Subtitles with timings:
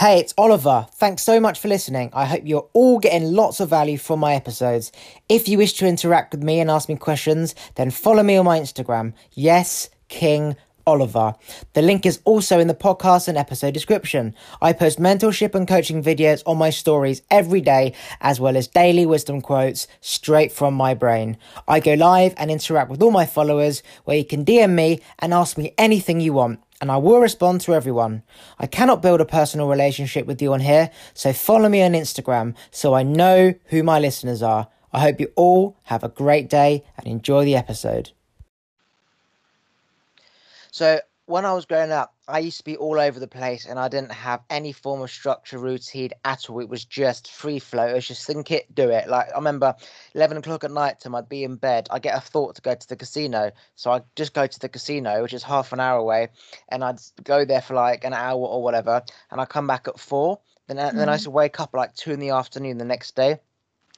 [0.00, 0.86] Hey, it's Oliver.
[0.94, 2.08] Thanks so much for listening.
[2.14, 4.92] I hope you're all getting lots of value from my episodes.
[5.28, 8.46] If you wish to interact with me and ask me questions, then follow me on
[8.46, 9.12] my Instagram.
[9.32, 11.34] Yes, King Oliver.
[11.74, 14.34] The link is also in the podcast and episode description.
[14.62, 17.92] I post mentorship and coaching videos on my stories every day,
[18.22, 21.36] as well as daily wisdom quotes straight from my brain.
[21.68, 25.34] I go live and interact with all my followers, where you can DM me and
[25.34, 28.22] ask me anything you want and I will respond to everyone.
[28.58, 32.54] I cannot build a personal relationship with you on here, so follow me on Instagram
[32.70, 34.68] so I know who my listeners are.
[34.92, 38.12] I hope you all have a great day and enjoy the episode.
[40.72, 43.78] So, when I was growing up, I used to be all over the place and
[43.78, 46.58] I didn't have any form of structure, routine at all.
[46.58, 47.86] It was just free flow.
[47.86, 49.08] It was just think it, do it.
[49.08, 49.76] Like I remember
[50.14, 51.86] 11 o'clock at night time, I'd be in bed.
[51.90, 53.52] I get a thought to go to the casino.
[53.76, 56.28] So I'd just go to the casino, which is half an hour away,
[56.68, 59.02] and I'd go there for like an hour or whatever.
[59.30, 60.40] And I come back at four.
[60.66, 60.96] Then, mm-hmm.
[60.96, 63.38] then I used to wake up like two in the afternoon the next day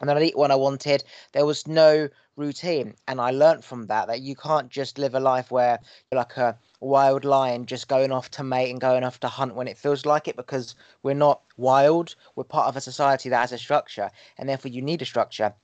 [0.02, 1.04] and then eat when I wanted.
[1.32, 5.20] There was no routine, and I learned from that that you can't just live a
[5.20, 5.78] life where
[6.10, 9.54] you're like a wild lion just going off to mate and going off to hunt
[9.54, 12.16] when it feels like it because we're not wild.
[12.34, 15.54] We're part of a society that has a structure, and therefore you need a structure.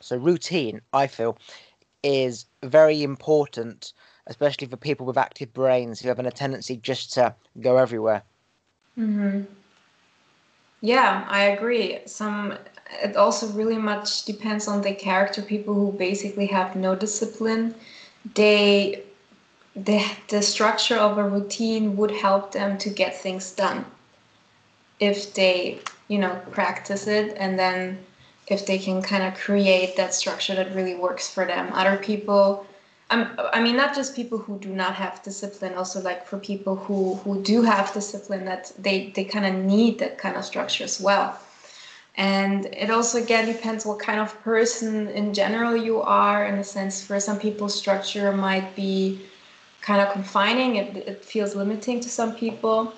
[0.00, 1.38] So routine, I feel,
[2.02, 3.92] is very important,
[4.26, 8.22] especially for people with active brains who have a tendency just to go everywhere.
[8.98, 9.42] Mm-hmm.
[10.84, 12.00] Yeah, I agree.
[12.04, 12.58] Some
[13.02, 15.40] it also really much depends on the character.
[15.40, 17.74] People who basically have no discipline,
[18.34, 19.02] they
[19.74, 23.86] the the structure of a routine would help them to get things done
[25.00, 27.98] if they you know practice it and then
[28.48, 32.66] if they can kind of create that structure that really works for them other people
[33.10, 37.16] I mean not just people who do not have discipline also like for people who
[37.16, 41.00] who do have discipline that they they kind of need that kind of structure as
[41.00, 41.38] well.
[42.16, 46.64] And it also again depends what kind of person in general you are in a
[46.64, 49.20] sense for some people structure might be
[49.80, 52.94] kind of confining it, it feels limiting to some people.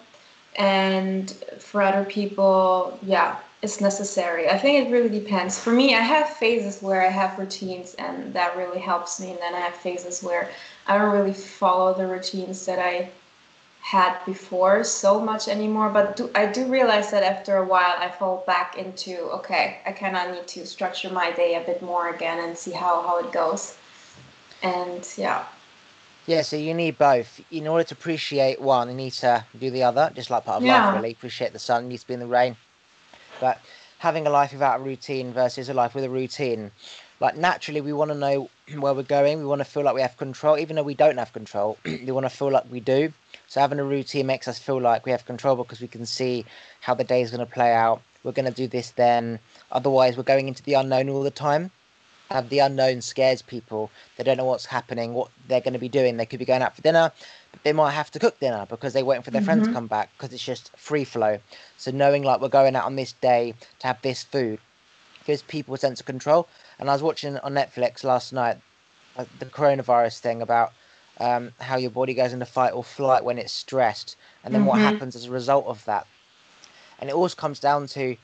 [0.57, 4.49] And for other people yeah it's necessary.
[4.49, 5.59] I think it really depends.
[5.59, 9.41] For me i have phases where i have routines and that really helps me and
[9.45, 10.45] then i have phases where
[10.87, 12.95] i don't really follow the routines that i
[13.95, 15.89] had before so much anymore.
[15.99, 19.91] But do, i do realize that after a while i fall back into okay i
[20.03, 23.17] kind of need to structure my day a bit more again and see how, how
[23.25, 23.63] it goes.
[24.63, 25.45] And yeah.
[26.33, 27.31] Yeah so you need both.
[27.51, 30.65] In order to appreciate one you need to do the other just like part of
[30.65, 30.87] yeah.
[30.87, 31.13] life really.
[31.19, 32.57] Appreciate the sun needs to be in the rain
[33.41, 33.61] but
[33.99, 36.71] having a life without a routine versus a life with a routine.
[37.19, 39.39] Like naturally we want to know where we're going.
[39.39, 40.59] We want to feel like we have control.
[40.59, 43.13] Even though we don't have control we want to feel like we do.
[43.49, 46.45] So having a routine makes us feel like we have control because we can see
[46.81, 48.03] how the day is going to play out.
[48.23, 49.39] We're going to do this then.
[49.73, 51.71] Otherwise we're going into the unknown all the time.
[52.29, 53.89] And the unknown scares people.
[54.17, 56.17] They don't know what's happening what they're going to be doing.
[56.17, 57.13] They could be going out for dinner
[57.63, 59.47] they might have to cook dinner because they're waiting for their mm-hmm.
[59.47, 59.75] friends to mm-hmm.
[59.75, 61.39] come back because it's just free flow
[61.77, 64.59] so knowing like we're going out on this day to have this food
[65.25, 68.59] gives people a sense of control and I was watching on Netflix last night
[69.17, 70.73] uh, the coronavirus thing about
[71.19, 74.69] um, how your body goes into fight or flight when it's stressed, and then mm-hmm.
[74.69, 76.07] what happens as a result of that.
[76.99, 78.17] And it always comes down to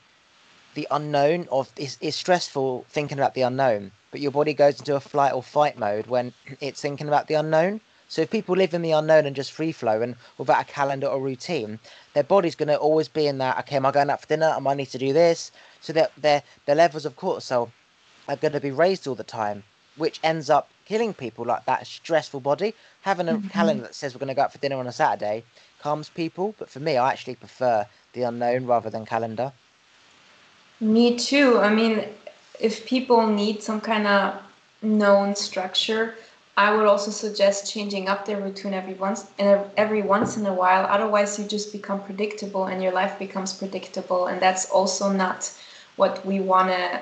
[0.75, 4.95] the unknown of it's, it's stressful thinking about the unknown, but your body goes into
[4.95, 7.81] a flight or fight mode when it's thinking about the unknown.
[8.13, 11.07] So if people live in the unknown and just free flow and without a calendar
[11.07, 11.79] or routine,
[12.13, 13.57] their body's going to always be in that.
[13.61, 14.53] Okay, am I going out for dinner?
[14.55, 15.51] Am I need to do this?
[15.81, 17.71] So that their their levels of cortisol
[18.27, 19.63] are going to be raised all the time,
[19.95, 22.75] which ends up killing people like that stressful body.
[23.01, 23.47] Having a mm-hmm.
[23.47, 25.43] calendar that says we're going to go out for dinner on a Saturday
[25.81, 29.51] calms people, but for me, I actually prefer the unknown rather than calendar.
[30.79, 31.57] Me too.
[31.57, 32.07] I mean,
[32.59, 34.39] if people need some kind of
[34.83, 36.13] known structure,
[36.55, 40.53] I would also suggest changing up their routine every once and every once in a
[40.53, 40.85] while.
[40.85, 45.51] Otherwise, you just become predictable, and your life becomes predictable, and that's also not
[45.95, 47.01] what we want to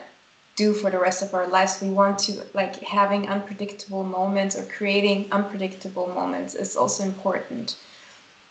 [0.56, 1.82] do for the rest of our lives.
[1.82, 7.78] We want to like having unpredictable moments or creating unpredictable moments is also important.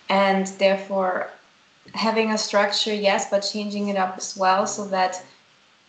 [0.08, 1.30] And therefore
[1.94, 5.22] having a structure, yes, but changing it up as well so that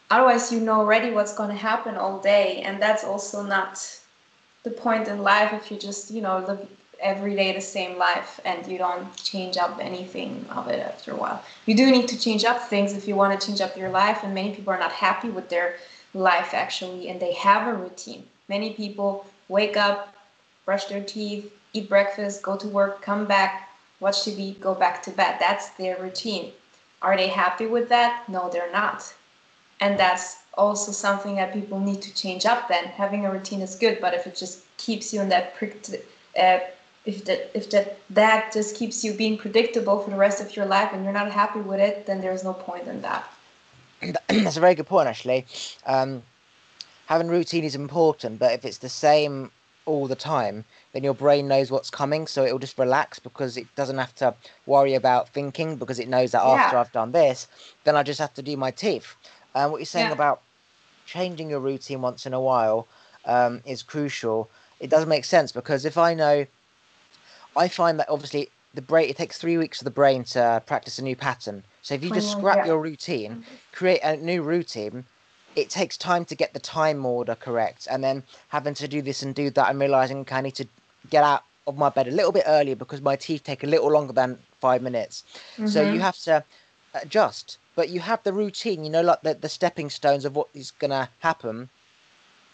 [0.09, 4.00] otherwise you know already what's going to happen all day and that's also not
[4.63, 6.67] the point in life if you just, you know, live
[6.99, 11.15] every day the same life and you don't change up anything of it after a
[11.15, 11.43] while.
[11.65, 14.19] You do need to change up things if you want to change up your life
[14.23, 15.77] and many people are not happy with their
[16.13, 20.13] life actually and they have a routine many people wake up
[20.65, 23.69] brush their teeth eat breakfast go to work come back
[24.01, 26.51] watch tv go back to bed that's their routine
[27.01, 28.27] Are they happy with that?
[28.29, 29.13] No, they're not.
[29.79, 32.85] And that's also something that people need to change up then.
[32.85, 35.53] Having a routine is good, but if it just keeps you in that
[36.39, 36.59] uh,
[37.05, 40.65] if that if that that just keeps you being predictable for the rest of your
[40.65, 43.31] life and you're not happy with it, then there's no point in that.
[44.27, 45.45] That's a very good point, actually.
[45.85, 46.21] Um,
[47.05, 49.51] having routine is important, but if it's the same
[49.85, 50.63] all the time,
[50.93, 54.33] then your brain knows what's coming, so it'll just relax because it doesn't have to
[54.65, 56.77] worry about thinking because it knows that after.
[56.77, 57.47] I've done this,
[57.83, 59.15] then I just have to do my teeth.
[59.55, 60.13] And um, what you're saying yeah.
[60.13, 60.41] about
[61.05, 62.87] changing your routine once in a while
[63.25, 64.49] um, is crucial.
[64.79, 66.45] It doesn't make sense because if I know,
[67.55, 70.99] I find that obviously the brain it takes three weeks for the brain to practice
[70.99, 71.63] a new pattern.
[71.81, 72.65] So if you just scrap yeah.
[72.67, 73.43] your routine,
[73.73, 75.03] create a new routine,
[75.55, 79.21] it takes time to get the time order correct, and then having to do this
[79.21, 80.67] and do that, and realizing okay, I need to
[81.09, 83.91] get out of my bed a little bit earlier because my teeth take a little
[83.91, 85.23] longer than five minutes.
[85.53, 85.67] Mm-hmm.
[85.67, 86.01] So you mm-hmm.
[86.01, 86.43] have to
[86.93, 90.47] adjust, but you have the routine, you know, like the, the stepping stones of what
[90.53, 91.69] is going to happen,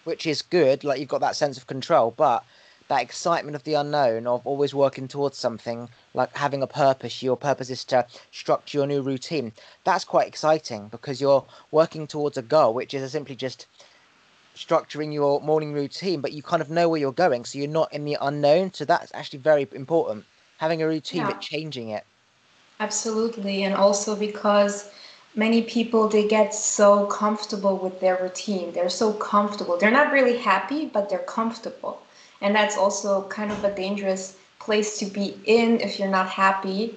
[0.04, 0.84] which is good.
[0.84, 2.44] Like you've got that sense of control, but
[2.88, 7.22] that excitement of the unknown, of always working towards something, like having a purpose.
[7.22, 9.52] Your purpose is to structure your new routine.
[9.84, 13.68] That's quite exciting because you're working towards a goal, which is simply just
[14.56, 17.94] structuring your morning routine, but you kind of know where you're going, so you're not
[17.94, 18.74] in the unknown.
[18.74, 20.26] So that's actually very important.
[20.58, 21.28] Having a routine, yeah.
[21.28, 22.06] but changing it.
[22.80, 24.90] Absolutely, and also because
[25.38, 28.74] many people they get so comfortable with their routine.
[28.74, 29.78] They're so comfortable.
[29.78, 32.02] They're not really happy, but they're comfortable.
[32.42, 36.96] And that's also kind of a dangerous place to be in if you're not happy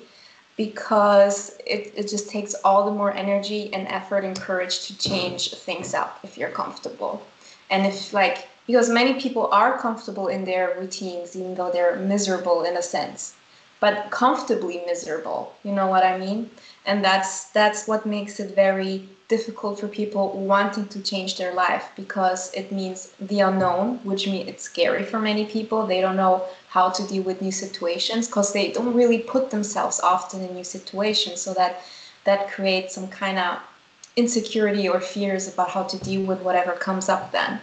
[0.57, 5.55] because it, it just takes all the more energy and effort and courage to change
[5.55, 7.23] things up if you're comfortable.
[7.71, 12.65] And if like because many people are comfortable in their routines even though they're miserable
[12.65, 13.35] in a sense
[13.81, 15.55] but comfortably miserable.
[15.65, 16.51] You know what i mean?
[16.87, 21.91] And that's that's what makes it very difficult for people wanting to change their life
[21.95, 25.87] because it means the unknown which means it's scary for many people.
[25.87, 30.01] They don't know how to deal with new situations because they don't really put themselves
[30.01, 31.41] often in new situations.
[31.41, 31.83] So that
[32.25, 33.59] that creates some kind of
[34.17, 37.61] insecurity or fears about how to deal with whatever comes up then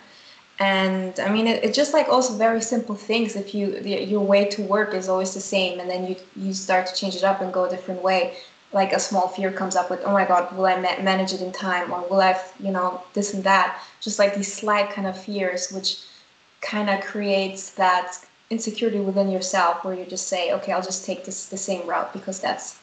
[0.59, 3.36] and i mean it, it's just like also very simple things.
[3.36, 6.54] If you the, your way to work is always the same and then you you
[6.54, 8.36] start to change it up and go a different way.
[8.74, 11.42] Like a small fear comes up with oh my god will i ma- manage it
[11.42, 11.92] in time?
[11.94, 13.80] Or will i you know this and that.
[14.01, 16.00] Just like these slight kind of fears which
[16.62, 18.18] kind of creates that
[18.50, 22.12] insecurity within yourself where you just say okay i'll just take this the same route
[22.13, 22.80] because that's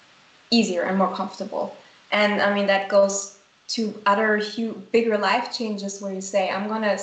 [0.50, 1.74] easier and more comfortable.
[2.12, 3.38] And i mean that goes
[3.68, 6.98] to other huge bigger life changes where you say i'm gonna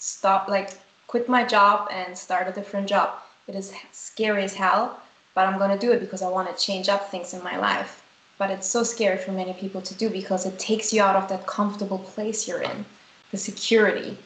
[0.00, 0.72] stop like
[1.06, 3.10] quit my job and start a different job.
[3.46, 5.00] It is scary as hell
[5.34, 8.02] but i'm gonna do it because i want to change up things in my life.
[8.38, 11.28] But it's so scary for many people to do because it takes you out of
[11.28, 12.84] that comfortable place you're in
[13.30, 14.16] the security.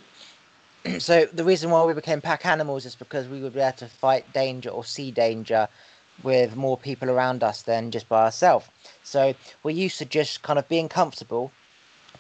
[0.98, 3.88] So the reason why we became pack animals is because we would be able to
[3.88, 5.66] fight danger or see danger
[6.22, 8.68] with more people around us than just by ourselves.
[9.02, 11.50] So we're used to just kind of being comfortable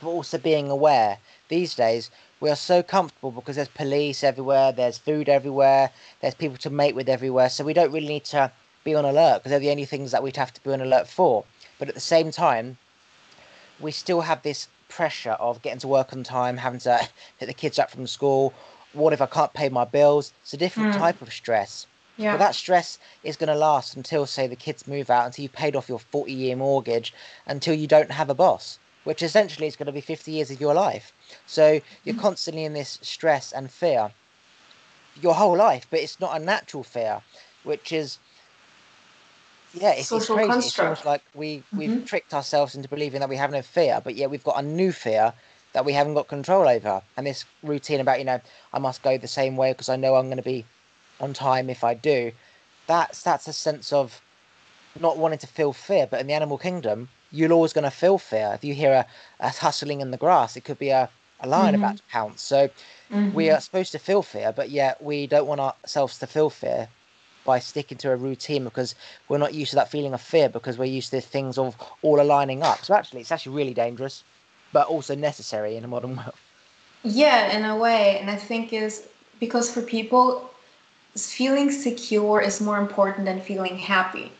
[0.00, 1.18] but also being aware.
[1.48, 2.10] These days
[2.44, 6.94] we are so comfortable because there's police everywhere there's food everywhere there's people to mate
[6.94, 8.50] with everywhere so we don't really need to
[8.84, 11.08] be on alert because they're the only things that we'd have to be on alert
[11.08, 11.44] for
[11.78, 12.78] but at the same time,
[13.80, 17.08] we still have this pressure of getting to work on time, having to
[17.38, 18.54] pick the kids up from school.
[18.92, 20.32] What if I can't pay my bills?
[20.42, 20.98] It's a different mm.
[20.98, 21.86] type of stress.
[22.16, 22.34] Yeah.
[22.34, 25.52] But that stress is going to last until, say, the kids move out, until you've
[25.52, 27.12] paid off your 40 year mortgage,
[27.46, 30.60] until you don't have a boss, which essentially is going to be 50 years of
[30.60, 31.12] your life.
[31.46, 32.20] So you're mm.
[32.20, 34.10] constantly in this stress and fear
[35.20, 37.22] your whole life, but it's not a natural fear,
[37.62, 38.18] which is
[39.74, 40.48] yeah, it's, it's crazy.
[40.48, 40.66] Construct.
[40.66, 42.04] It's almost like we we've mm-hmm.
[42.04, 44.92] tricked ourselves into believing that we have no fear, but yeah, we've got a new
[44.92, 45.32] fear
[45.72, 47.02] that we haven't got control over.
[47.16, 48.40] And this routine about you know
[48.72, 50.64] I must go the same way because I know I'm going to be
[51.20, 52.30] on time if I do.
[52.86, 54.20] That's that's a sense of
[55.00, 56.06] not wanting to feel fear.
[56.06, 58.52] But in the animal kingdom, you're always going to feel fear.
[58.54, 59.06] If you hear a,
[59.40, 61.08] a hustling in the grass, it could be a,
[61.40, 61.82] a lion mm-hmm.
[61.82, 62.42] about to pounce.
[62.42, 62.68] So
[63.10, 63.32] mm-hmm.
[63.32, 66.88] we are supposed to feel fear, but yet we don't want ourselves to feel fear
[67.44, 68.94] by sticking to a routine because
[69.28, 72.20] we're not used to that feeling of fear because we're used to things of all
[72.20, 72.84] aligning up.
[72.84, 74.24] So actually, it's actually really dangerous,
[74.72, 76.34] but also necessary in a modern world.
[77.02, 79.06] Yeah, in a way, and I think is
[79.40, 80.50] because for people,
[81.16, 84.32] feeling secure is more important than feeling happy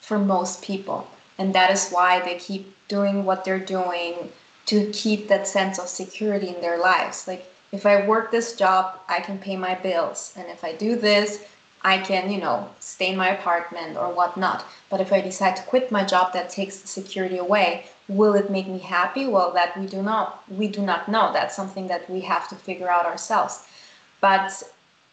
[0.00, 1.06] for most people,
[1.38, 4.30] and that is why they keep doing what they're doing
[4.66, 7.26] to keep that sense of security in their lives.
[7.26, 10.96] Like if I work this job, I can pay my bills, and if I do
[10.96, 11.44] this,
[11.82, 14.64] I can, you know, stay in my apartment or whatnot.
[14.90, 18.50] But if I decide to quit my job that takes the security away, will it
[18.50, 19.26] make me happy?
[19.26, 21.32] Well, that we do not we do not know.
[21.32, 23.66] That's something that we have to figure out ourselves.
[24.20, 24.62] But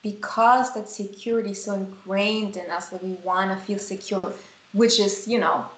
[0.02, 4.34] because that security is so ingrained in us that we want to feel secure,
[4.74, 5.70] which is, you know,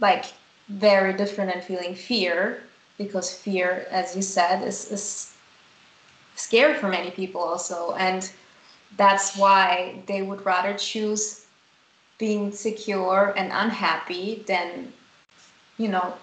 [0.00, 0.26] like
[0.68, 2.62] very different than feeling fear,
[2.98, 5.32] because fear, as you said, is, is
[6.36, 7.94] scary for many people also.
[7.94, 8.30] And
[8.96, 11.46] that's why they would rather choose
[12.18, 14.92] being secure and unhappy than,
[15.78, 16.14] you know,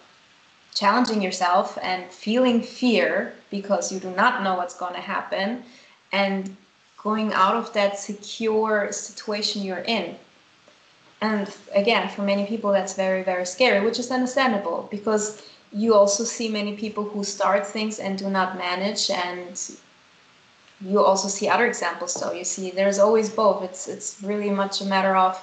[0.73, 5.63] challenging yourself and feeling fear because you do not know what's going to happen
[6.11, 6.55] and
[6.97, 10.15] going out of that secure situation you're in.
[11.25, 15.41] And again, for many people, that's very, very scary, which is understandable because
[15.73, 19.53] you also see many people who start things and do not manage and
[20.81, 22.13] you also see other examples.
[22.13, 23.63] So you see there's always both.
[23.63, 25.33] It's it's really much a matter of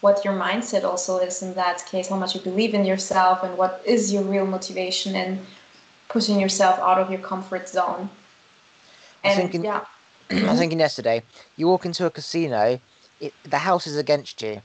[0.00, 3.56] what your mindset also is in that case how much you believe in yourself and
[3.56, 5.28] what is your real motivation in
[6.08, 8.10] pushing yourself out of your comfort zone.
[9.22, 9.84] And thinking, yeah.
[10.30, 11.22] I was thinking yesterday
[11.56, 12.80] you walk into a casino
[13.20, 14.60] it, the house is against you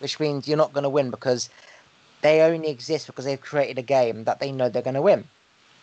[0.00, 1.48] which means you're not going to win because
[2.22, 5.24] they only exist because they've created a game that they know they're going to win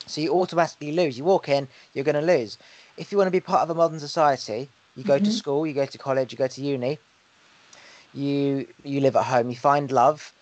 [0.06, 2.58] so you automatically lose you walk in you're going to lose
[2.98, 5.26] if you want to be part of a modern society, you go mm-hmm.
[5.26, 7.00] to school, you go to college, you go to uni,
[8.14, 10.34] you you live at home, you find love,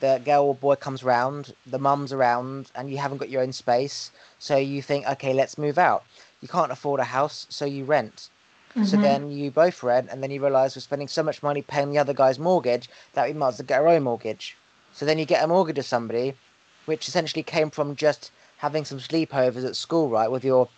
[0.00, 3.52] the girl or boy comes round, the mum's around, and you haven't got your own
[3.52, 6.04] space, so you think, okay, let's move out.
[6.40, 8.28] You can't afford a house, so you rent.
[8.74, 8.84] Mm-hmm.
[8.84, 11.90] So then you both rent, and then you realise we're spending so much money paying
[11.90, 14.56] the other guy's mortgage that we might as well get our own mortgage.
[14.92, 16.34] So then you get a mortgage of somebody,
[16.86, 20.68] which essentially came from just having some sleepovers at school, right, with your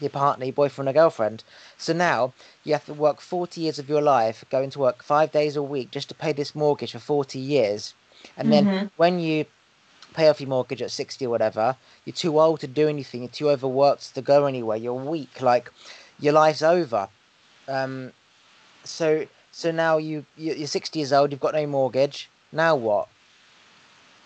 [0.00, 1.42] your partner, your boyfriend or girlfriend.
[1.78, 2.34] So now
[2.64, 5.62] you have to work 40 years of your life, going to work five days a
[5.62, 7.94] week just to pay this mortgage for 40 years.
[8.36, 8.66] And mm-hmm.
[8.66, 9.46] then when you
[10.14, 13.28] pay off your mortgage at 60 or whatever, you're too old to do anything, you're
[13.28, 15.70] too overworked to go anywhere, you're weak, like
[16.18, 17.08] your life's over.
[17.68, 18.12] Um,
[18.84, 22.28] so so now you you're 60 years old, you've got no mortgage.
[22.52, 23.08] Now what?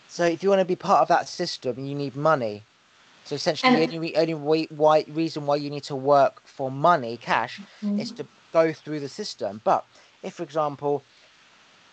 [0.09, 2.65] So if you want to be part of that system, you need money.
[3.25, 7.17] So essentially, and, the only, only why, reason why you need to work for money,
[7.17, 8.01] cash, mm-hmm.
[8.01, 9.61] is to go through the system.
[9.63, 9.85] But
[10.25, 11.05] if, for example,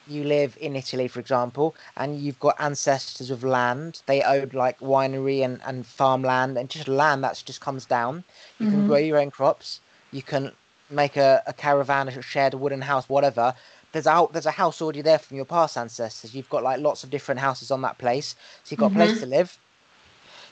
[0.08, 4.80] you live in Italy, for example, and you've got ancestors with land, they own like
[4.80, 8.24] winery and, and farmland and just land that just comes down.
[8.58, 8.76] You mm-hmm.
[8.76, 9.80] can grow your own crops.
[10.12, 10.54] You can
[10.90, 13.54] make a, a caravan, a shed, a wooden house, whatever.
[13.92, 16.36] There's a there's a house already there from your past ancestors.
[16.36, 19.02] You've got like lots of different houses on that place, so you've got mm-hmm.
[19.02, 19.32] a place mm-hmm.
[19.32, 19.58] to live.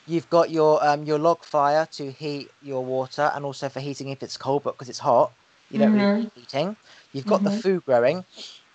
[0.06, 4.08] You've got your um, your log fire to heat your water and also for heating
[4.08, 5.32] if it's cold, but because it's hot,
[5.70, 6.00] you don't mm-hmm.
[6.00, 6.76] really need heating.
[7.12, 7.56] You've got mm-hmm.
[7.56, 8.24] the food growing.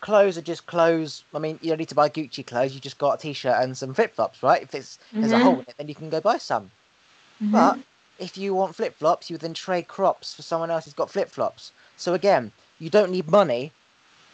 [0.01, 1.24] Clothes are just clothes.
[1.34, 2.74] I mean, you don't need to buy Gucci clothes.
[2.74, 4.63] You just got a t-shirt and some flip flops, right?
[4.63, 5.22] If it's mm-hmm.
[5.22, 6.72] there's a hole in it, then you can go buy some.
[7.41, 7.51] Mm-hmm.
[7.51, 7.80] But
[8.22, 11.30] if you want flip flops, you then trade crops for someone else who's got flip
[11.30, 11.72] flops.
[11.98, 13.72] So again, you don't need money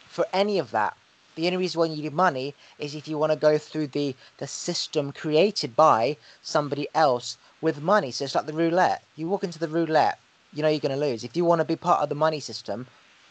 [0.08, 0.96] for any of that.
[1.34, 4.14] The only reason why you need money is if you want to go through the,
[4.38, 8.10] the system created by somebody else with money.
[8.10, 9.02] So it's like the roulette.
[9.16, 10.18] You walk into the roulette,
[10.52, 11.24] you know you're going to lose.
[11.24, 12.86] If you want to be part of the money system,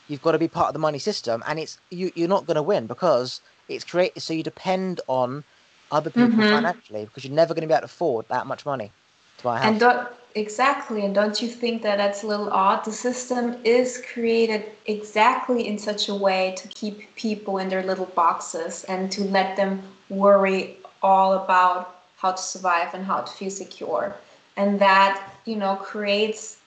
[0.07, 2.55] you've got to be part of the money system, and it's you, you're not going
[2.55, 4.21] to win because it's created.
[4.21, 5.43] So you depend on
[5.91, 6.41] other people mm-hmm.
[6.41, 8.91] financially because you're never going to be able to afford that much money
[9.37, 9.67] to buy a house.
[9.67, 12.85] And don't, exactly, and don't you think that that's a little odd?
[12.85, 18.05] The system is created exactly in such a way to keep people in their little
[18.05, 23.49] boxes and to let them worry all about how to survive and how to feel
[23.49, 24.15] secure,
[24.55, 26.57] and that you know creates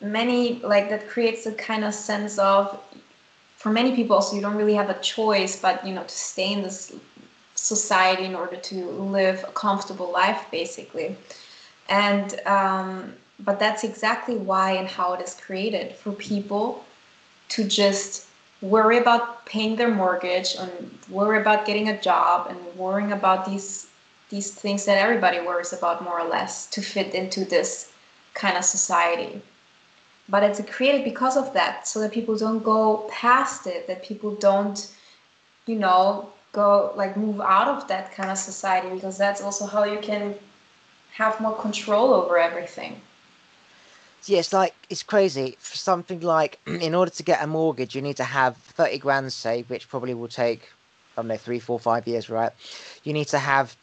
[0.00, 2.80] many like that creates a kind of sense of
[3.56, 6.52] for many people also you don't really have a choice but you know to stay
[6.52, 6.94] in this
[7.54, 11.14] society in order to live a comfortable life basically
[11.90, 16.84] and um, but that's exactly why and how it is created for people
[17.50, 18.28] to just
[18.62, 20.70] worry about paying their mortgage and
[21.08, 23.88] worry about getting a job and worrying about these
[24.28, 27.92] these things that everybody worries about more or less to fit into this
[28.34, 29.42] kind of society.
[30.28, 34.36] But it's created because of that so that people don't go past it that people
[34.36, 34.92] don't
[35.66, 39.84] you know go like move out of that kind of society because that's also how
[39.84, 40.34] you can
[41.20, 43.00] have more control over everything.
[44.26, 45.56] Yeah, it's like it's crazy.
[45.60, 49.32] For something like in order to get a mortgage, you need to have thirty grand
[49.32, 50.62] saved, which probably will take
[51.16, 52.52] I don't know three, four, five years, right?
[53.04, 53.76] You need to have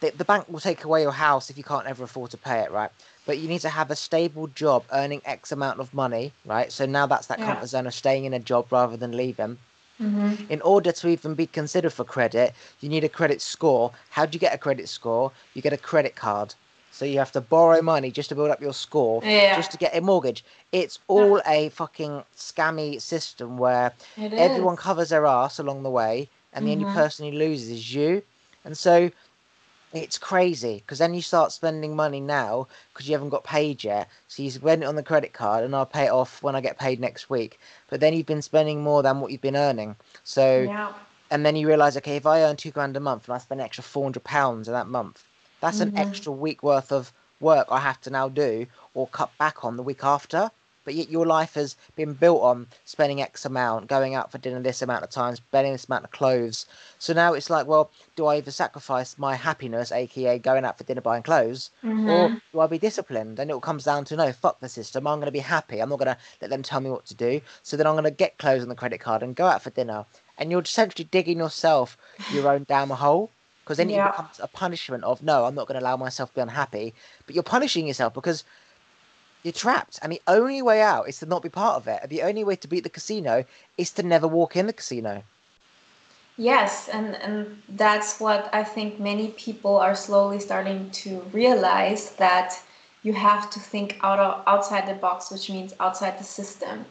[0.00, 2.60] the, the bank will take away your house if you can't ever afford to pay
[2.60, 2.90] it, right?
[3.26, 6.70] But you need to have a stable job earning X amount of money, right?
[6.72, 7.46] So now that's that Yeah.
[7.46, 9.58] comfort zone of staying in a job rather than leaving.
[10.00, 10.50] Mm-hmm.
[10.50, 13.92] In order to even be considered for credit, you need a credit score.
[14.10, 15.32] How do you get a credit score?
[15.54, 16.54] You get a credit card.
[16.90, 19.54] So you have to borrow money just to build up your score, Yeah.
[19.54, 20.44] just to get a mortgage.
[20.72, 23.94] It's all a fucking scammy system where
[24.36, 26.92] everyone covers their ass along the way, and the only Mhm.
[26.94, 28.22] person who loses is you.
[28.64, 29.10] And so
[29.94, 34.08] it's crazy because then you start spending money now because you haven't got paid yet.
[34.28, 36.60] So you spend it on the credit card, and I'll pay it off when I
[36.60, 37.58] get paid next week.
[37.88, 39.96] But then you've been spending more than what you've been earning.
[40.24, 40.92] So Yeah.
[41.30, 43.60] and then you realize, okay, if I earn two grand a month and I spend
[43.60, 45.24] an extra four hundred pounds in that month,
[45.60, 45.94] that's an Mhm.
[45.96, 49.82] extra week worth of work I have to now do or cut back on the
[49.82, 50.50] week after.
[50.84, 54.60] But yet your life has been built on spending X amount, going out for dinner
[54.60, 56.66] this amount of times, spending this amount of clothes.
[56.98, 60.84] So now it's like, well, do I either sacrifice my happiness, aka going out for
[60.84, 61.70] dinner buying clothes,
[62.04, 62.40] or Mhm.
[62.52, 63.38] do I be disciplined?
[63.38, 65.06] And it all comes down to no, fuck the system.
[65.06, 65.80] I'm going to be happy.
[65.80, 67.40] I'm not going to let them tell me what to do.
[67.62, 69.70] So then I'm going to get clothes on the credit card and go out for
[69.70, 70.06] dinner.
[70.38, 71.96] And you're essentially digging yourself
[72.28, 73.32] your own damn hole.
[73.64, 74.08] Because then Yeah.
[74.08, 76.94] it becomes a punishment of no, I'm not going to allow myself to be unhappy.
[77.26, 78.44] But you're punishing yourself because
[79.44, 79.98] you're trapped.
[80.02, 82.00] And the only way out is to not be part of it.
[82.02, 83.44] And the only way to beat the casino
[83.78, 85.22] is to never walk in the casino.
[86.36, 92.60] Yes, and and that's what I think many people are slowly starting to realize that
[93.04, 96.86] you have to think out of, outside the box, which means outside the system,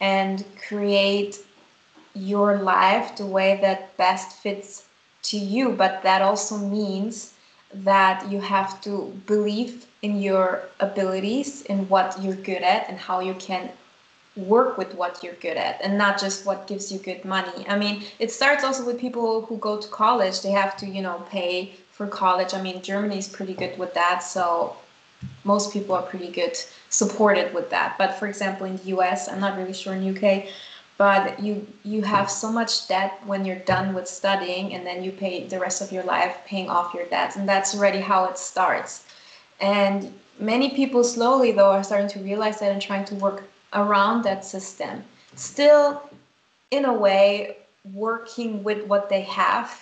[0.00, 1.38] and create
[2.14, 4.84] your life the way that best fits
[5.22, 5.70] to you.
[5.70, 7.32] But that also means
[7.84, 13.20] that you have to believe in your abilities, in what you're good at, and how
[13.20, 13.70] you can
[14.36, 17.66] work with what you're good at and not just what gives you good money.
[17.68, 20.42] I mean, it starts also with people who go to college.
[20.42, 22.52] They have to, you know, pay for college.
[22.52, 24.22] I mean, Germany is pretty good with that.
[24.22, 24.76] So
[25.44, 26.56] most people are pretty good
[26.90, 27.96] supported with that.
[27.96, 30.46] But for example, in the US, I'm not really sure in UK,
[30.98, 35.12] but you you have so much debt when you're done with studying and then you
[35.12, 38.38] pay the rest of your life paying off your debts and that's already how it
[38.38, 39.04] starts.
[39.60, 44.22] And many people slowly though are starting to realize that and trying to work around
[44.24, 45.04] that system.
[45.34, 46.02] Still
[46.70, 47.58] in a way
[47.92, 49.78] working with what they have,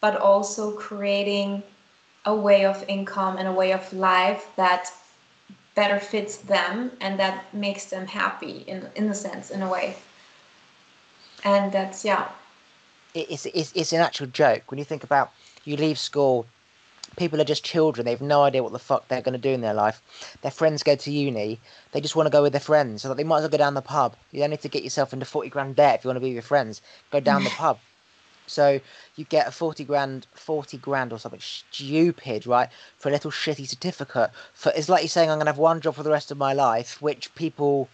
[0.00, 1.62] but also creating
[2.24, 4.90] a way of income and a way of life that
[5.74, 9.94] better fits them and that makes them happy in in the sense in a way.
[11.44, 12.28] And that's yeah.
[13.14, 14.70] It's, it's, it's an actual joke.
[14.70, 15.30] When you think about
[15.64, 16.46] you leave school,
[17.16, 18.04] people are just children.
[18.04, 20.02] They have no idea what the fuck they're going to do in their life.
[20.42, 21.60] Their friends go to uni.
[21.92, 23.02] They just want to go with their friends.
[23.02, 24.16] So they might as well go down the pub.
[24.32, 26.28] You don't need to get yourself into 40 grand debt if you want to be
[26.28, 26.82] with your friends.
[27.12, 27.78] Go down the pub.
[28.46, 28.80] So
[29.16, 32.68] you get a 40 grand, 40 grand or something stupid, right?
[32.98, 34.30] For a little shitty certificate.
[34.54, 36.36] For It's like you're saying, I'm going to have one job for the rest of
[36.36, 37.88] my life, which people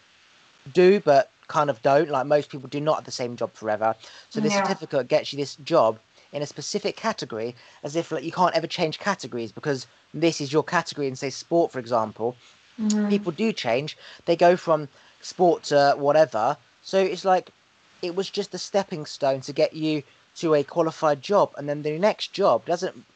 [0.72, 2.08] do, but kind of don't.
[2.10, 3.96] Like most people do not have the same job forever.
[4.30, 4.56] So this Yeah.
[4.56, 6.00] certificate gets you this job
[6.32, 10.52] in a specific category, as if like you can't ever change categories because this is
[10.52, 12.38] your category in say sport, for example.
[12.78, 13.10] Mhm.
[13.10, 13.96] People do change.
[14.26, 14.88] They go from
[15.20, 16.58] sport to whatever.
[16.80, 17.54] So it's like
[18.02, 20.02] it was just a stepping stone to get you
[20.36, 23.06] to a qualified job, and then the next job doesn't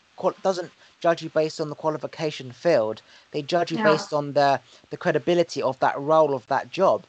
[0.43, 3.03] doesn't judge you based on the qualification field.
[3.33, 3.81] They judge you Yeah.
[3.81, 7.07] based on the the credibility of that role of that job.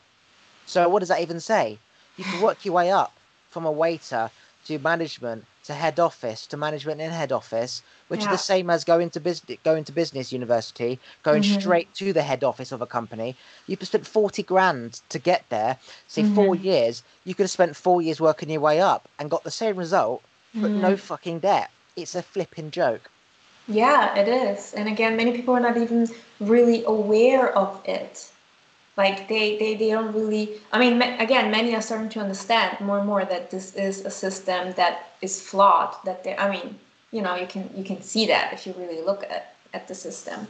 [0.66, 1.82] So what does that even say?
[2.18, 4.32] You can work your way up from a waiter
[4.66, 8.26] to management to head office to management in head office, which Yeah.
[8.26, 11.44] is the same as going to business going to business university, going Mhm.
[11.44, 13.38] straight to the head office of a company.
[13.68, 15.80] You've spent forty grand to get there.
[16.08, 16.66] Say four Mhm.
[16.70, 19.78] years, you could have spent four years working your way up and got the same
[19.78, 20.26] result,
[20.60, 20.98] but no Mhm.
[20.98, 21.72] fucking debt.
[21.96, 23.12] It's a flipping joke.
[23.68, 24.74] Yeah, it is.
[24.74, 26.08] And again, many people are not even
[26.40, 28.32] really aware of it.
[28.98, 30.62] Like they, they, they don't really.
[30.72, 34.10] I mean, again, many are starting to understand more and more that this is a
[34.10, 35.96] system that is flawed.
[36.06, 36.80] That they, I mean,
[37.12, 39.96] you know, you can you can see that if you really look at at the
[39.96, 40.48] system.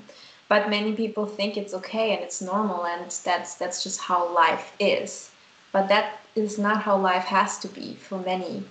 [0.48, 4.74] But many people think it's okay and it's normal and that's that's just how life
[4.80, 5.32] is.
[5.72, 8.64] But that is not how life has to be for many.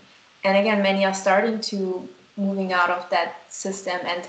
[0.45, 4.27] And again, many are starting to moving out of that system and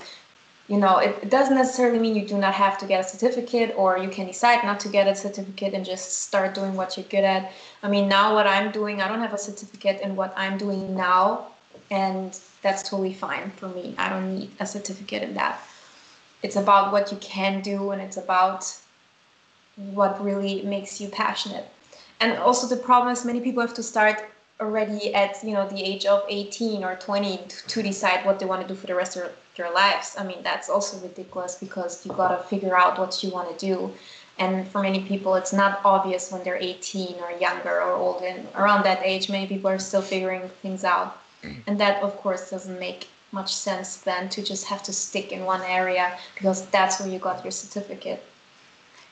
[0.68, 3.98] you know it, doesn't necessarily mean you do not have to get a certificate or
[3.98, 7.24] you can decide not to get a certificate and just start doing what you're good
[7.24, 7.52] at.
[7.82, 10.96] I mean now what i'm doing i don't have a certificate in what i'm doing
[10.96, 11.48] now
[11.90, 13.94] and that's totally fine for me.
[13.98, 15.60] I don't need a certificate in that.
[16.42, 18.76] It's about what you can do and it's about
[19.76, 21.68] what really makes you passionate.
[22.20, 24.24] And also the problem is many people have to start
[24.58, 28.46] already at you know the age of 18 or 20 to, to decide what they
[28.46, 30.14] want to do for the rest of, their lives.
[30.18, 33.66] I mean, that's also ridiculous because you got to figure out what you want to
[33.66, 33.92] do.
[34.38, 38.22] And for many people, it's not obvious when they're 18 or younger or old.
[38.22, 41.18] And around that age, many people are still figuring things out.
[41.42, 41.60] Mm-hmm.
[41.66, 45.44] And that, of course, doesn't make much sense then to just have to stick in
[45.44, 48.22] one area because that's where you got your certificate.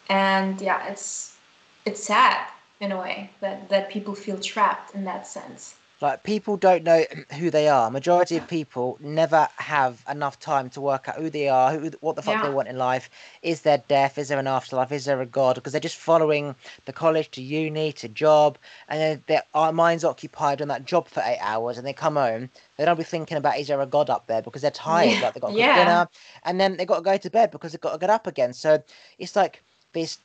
[0.08, 1.36] And yeah, it's
[1.84, 2.46] it's sad
[2.80, 5.74] in a way that that people feel trapped in that sense.
[6.04, 7.02] Like people don't know
[7.38, 7.90] who they are.
[7.90, 12.14] Majority of people never have enough time to work out who they are, who, what
[12.14, 12.42] the fuck yeah.
[12.42, 13.08] they want in life.
[13.40, 14.18] Is there death?
[14.18, 14.92] Is there an afterlife?
[14.92, 15.54] Is there a god?
[15.54, 18.58] Because they're just following the college to uni to job,
[18.90, 22.50] and then their minds occupied on that job for eight hours, and they come home.
[22.76, 25.20] They don't be thinking about is there a god up there because they're tired, yeah.
[25.22, 25.84] like they got to yeah.
[25.84, 26.08] dinner,
[26.42, 28.52] and then they've got to go to bed because they've got to get up again.
[28.52, 28.82] So
[29.18, 29.62] it's like
[29.94, 30.18] this.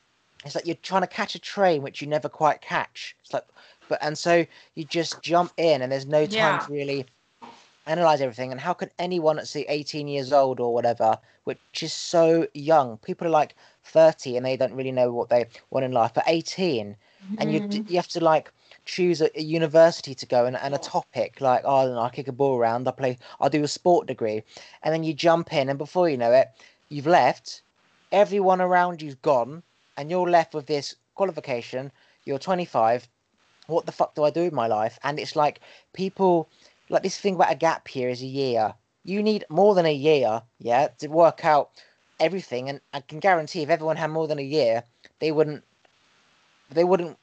[0.44, 3.16] It's like you're trying to catch a train which you never quite catch.
[3.22, 3.44] It's like
[3.90, 6.58] but and so you just jump in, and there's no time yeah.
[6.60, 7.04] to really
[7.86, 8.52] analyze everything.
[8.52, 12.98] And how can anyone at say 18 years old or whatever, which is so young,
[12.98, 16.24] people are like 30 and they don't really know what they want in life, but
[16.26, 17.34] 18, mm-hmm.
[17.38, 17.90] and you mm-hmm.
[17.90, 18.52] you have to like
[18.84, 22.28] choose a, a, university to go and, and a topic like oh know, I'll kick
[22.28, 24.42] a ball around I'll play I'll do a sport degree
[24.82, 26.48] and then you jump in and before you know it
[26.88, 27.62] you've left
[28.10, 29.62] everyone around you's gone
[29.96, 31.92] and you're left with this qualification
[32.24, 33.06] you're 25
[33.70, 34.98] what the fuck do I do with my life?
[35.02, 35.60] And it's like
[35.92, 36.48] people
[36.88, 38.74] like this thing about a gap here is a year.
[39.04, 41.70] You need more than a year, yeah, to work out
[42.18, 42.68] everything.
[42.68, 44.84] And I can guarantee if everyone had more than a year,
[45.20, 45.64] they wouldn't
[46.70, 47.18] they wouldn't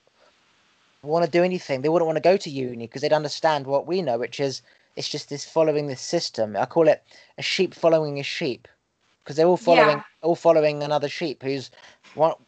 [1.03, 1.81] want to do anything.
[1.81, 4.61] They wouldn't want to go to uni because they'd understand what we know, which is
[4.95, 6.55] it's just this following this system.
[6.57, 7.03] I call it
[7.37, 8.67] a sheep following a sheep
[9.23, 10.03] because they're all following yeah.
[10.21, 11.69] all following another sheep who's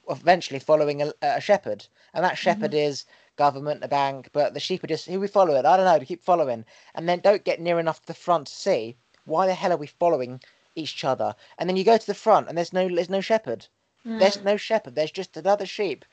[0.09, 2.89] eventually following a, a shepherd, and that shepherd mm-hmm.
[2.89, 3.05] is
[3.39, 5.65] government, the bank, but the sheep are just who we follow it.
[5.65, 5.97] I don't know.
[5.97, 9.47] To keep following, and then don't get near enough to the front to see why
[9.47, 10.41] the hell are we following
[10.75, 11.33] each other.
[11.57, 13.65] And then you go to the front, and there's no there's no shepherd.
[14.05, 14.19] Mm.
[14.19, 14.95] There's no shepherd.
[14.95, 16.03] There's just another sheep,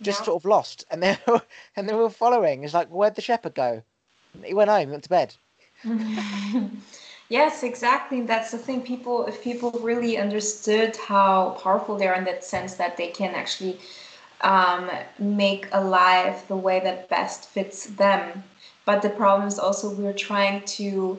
[0.00, 0.24] just yeah.
[0.24, 1.18] sort of lost, and they're
[1.76, 2.64] and they're all following.
[2.64, 3.82] It's like where'd the shepherd go?
[4.42, 5.34] He went home, went to bed.
[7.28, 8.22] yes, exactly.
[8.22, 8.80] That's the thing.
[8.82, 13.34] People, if people really understood how powerful they are in that sense that they can
[13.34, 13.78] actually
[14.42, 18.42] um, make a life the way that best fits them.
[18.84, 21.18] But the problem is also we're trying to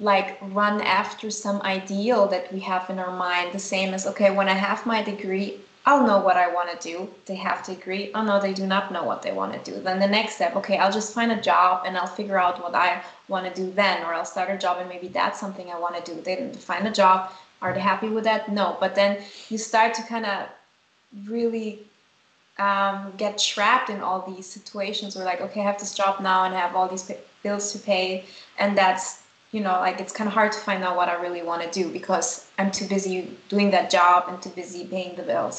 [0.00, 3.52] like run after some ideal that we have in our mind.
[3.52, 6.88] The same as okay, when I have my degree, I'll know what I want to
[6.88, 7.08] do.
[7.26, 8.10] They have to agree.
[8.14, 9.80] Oh no, they do not know what they want to do.
[9.80, 12.74] Then the next step, okay, I'll just find a job and I'll figure out what
[12.74, 15.78] I want to do then, or I'll start a job and maybe that's something I
[15.78, 16.20] want to do.
[16.20, 17.32] They didn't find a job.
[17.60, 18.50] Are they happy with that?
[18.50, 18.76] No.
[18.80, 20.48] But then you start to kind of
[21.26, 21.80] really
[22.62, 26.44] um, get trapped in all these situations where like okay i have this job now
[26.44, 27.10] and I have all these
[27.42, 28.24] bills to pay.
[28.58, 29.06] And that's
[29.54, 31.70] you know like it's kind of hard to find out what i really want to
[31.80, 33.14] do because i'm too busy
[33.54, 35.56] doing that job and too busy paying the bills.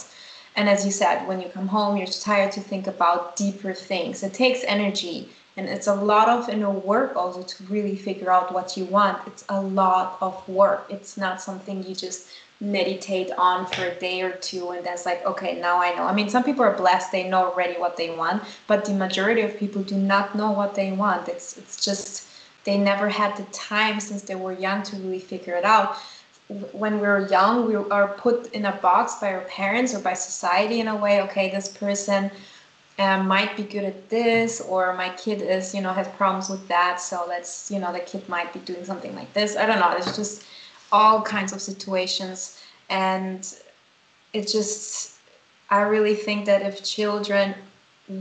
[0.56, 4.24] And as you said when you come home you're tired to think about deeper things.
[4.28, 5.18] It takes energy
[5.58, 9.18] and it's a lot of know work also to really figure out what you want.
[9.30, 10.82] It's a lot of work.
[10.96, 12.22] It's not something you just
[12.64, 16.04] meditate on for a day or two and that's like okay now i know.
[16.04, 19.42] I mean some people are blessed they know already what they want but the majority
[19.42, 21.28] of people do not know what they want.
[21.28, 22.30] It's it's just
[22.64, 25.98] they never had the time since they were young to really figure it out.
[26.72, 30.80] When we're young we are put in a box by our parents or by society
[30.80, 32.32] in a way okay this person
[32.98, 36.66] um, might be good at this or my kid is you know has problems with
[36.70, 39.58] that so let's you know the kid might be doing something like this.
[39.58, 40.46] I don't know it's just
[40.94, 42.64] all kinds of situations.
[42.90, 43.54] And
[44.34, 45.20] it just
[45.70, 47.56] i really think that if children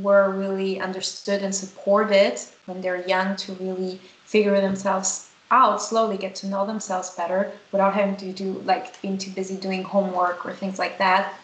[0.01, 6.35] were really understood and supported when they're young to really figure themselves out slowly get
[6.35, 10.53] to know themselves better without having to do like being too busy doing homework or
[10.53, 11.35] things like that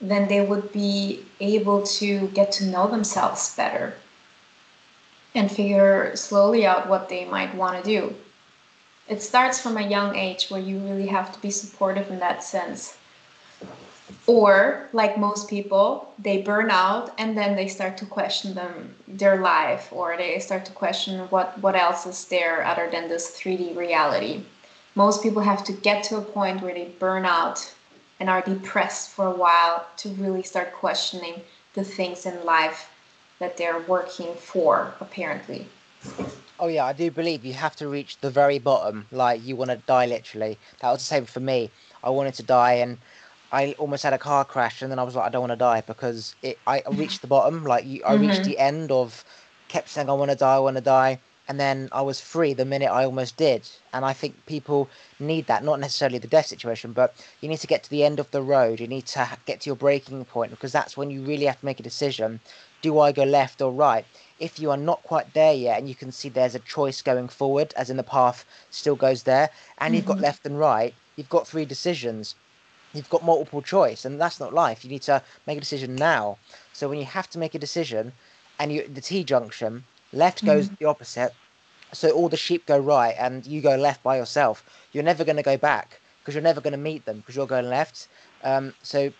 [0.00, 3.94] then they would be able to get to know themselves better
[5.34, 8.14] and figure slowly out what they might want to do
[9.08, 12.42] it starts from a young age where you really have to be supportive in that
[12.42, 12.96] sense.
[14.26, 19.40] Or like most people they burn out and then they start to question them their
[19.40, 23.76] life or they start to question what what else is there other than this 3d
[23.76, 24.42] reality.
[24.96, 27.72] Most people have to get to a point where they burn out
[28.18, 31.42] and are depressed for a while to really start questioning
[31.74, 32.90] the things in life
[33.38, 35.68] that they're working for apparently
[36.58, 39.06] Oh yeah, I do believe you have to reach the very bottom.
[39.10, 40.58] Like you want to die literally.
[40.80, 41.70] That was the same for me.
[42.02, 42.98] I wanted to die, and
[43.52, 45.56] I almost had a car crash, and then I was like, I don't want to
[45.56, 46.58] die because it.
[46.66, 47.64] I reached the bottom.
[47.64, 48.28] Like you, I mm-hmm.
[48.28, 49.24] reached the end of.
[49.68, 52.54] Kept saying I want to die, I want to die, and then I was free
[52.54, 53.68] the minute I almost did.
[53.92, 54.88] And I think people
[55.20, 58.18] need that, not necessarily the death situation, but you need to get to the end
[58.18, 58.80] of the road.
[58.80, 61.66] You need to get to your breaking point because that's when you really have to
[61.66, 62.40] make a decision.
[62.82, 64.04] Do I go left or right?
[64.38, 67.28] If you are not quite there yet and you can see there's a choice going
[67.28, 69.94] forward, as in the path still goes there, and mm-hmm.
[69.96, 70.24] you've got mm-hmm.
[70.24, 72.34] left and right, you've got three decisions.
[72.92, 74.84] You've got multiple choice, and that's not life.
[74.84, 76.38] You need to make a decision now.
[76.72, 78.12] So when you have to make a decision,
[78.58, 80.78] and you the T junction, Left goes mm.
[80.78, 81.34] the opposite.
[81.92, 84.64] So all the sheep go right and you go left by yourself.
[84.92, 87.46] You're never going to go back because you're never going to meet them because you're
[87.46, 88.08] going left.
[88.42, 89.12] Um, so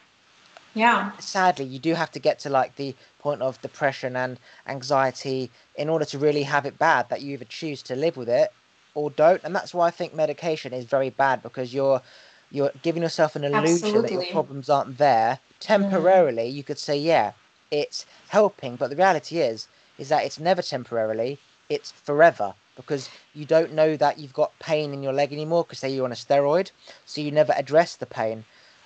[0.76, 5.50] yeah, sadly, you do have to get to like the point of depression and anxiety
[5.76, 8.52] in order to really have it bad that you either choose to live with it
[8.94, 9.40] or don't.
[9.42, 12.02] And that's why I think medication is very bad because you're
[12.50, 14.16] you're giving yourself an illusion Absolutely.
[14.16, 16.52] that your problems aren't there temporarily.
[16.52, 16.54] Mm.
[16.54, 17.32] You could say, yeah,
[17.70, 21.38] it's helping, but the reality is is that it's never temporarily,
[21.70, 25.78] it's forever because you don't know that you've got pain in your leg anymore because
[25.78, 26.70] say you're on a steroid,
[27.06, 28.44] so you never address the pain.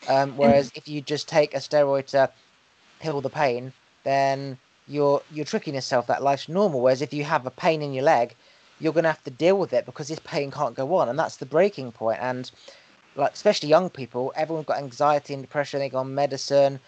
[0.09, 2.31] Um, whereas if you just take a steroid to
[3.01, 3.73] heal the pain,
[4.05, 4.59] then
[4.89, 6.81] you're you're tricking yourself that life's normal.
[6.81, 8.35] Whereas if you have a pain in your leg,
[8.79, 11.37] you're gonna have to deal with it because this pain can't go on, and that's
[11.37, 12.19] the breaking point.
[12.21, 12.51] And
[13.17, 15.81] like especially young people, everyone's got anxiety and depression.
[15.81, 16.81] They go on medicine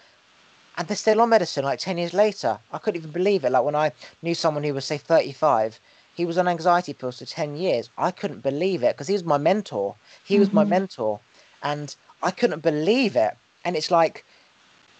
[0.76, 2.58] and they're still on medicine like 10 years later.
[2.72, 3.50] I couldn't even believe it.
[3.50, 5.78] Like when I knew someone who was, say, 35,
[6.14, 7.90] he was on anxiety pills for 10 years.
[7.98, 9.94] I couldn't believe it because he was my mentor.
[10.24, 10.40] He mm-hmm.
[10.40, 10.70] was my mm-hmm.
[10.70, 11.20] mentor.
[11.62, 13.36] And I couldn't believe it.
[13.64, 14.24] And it's like,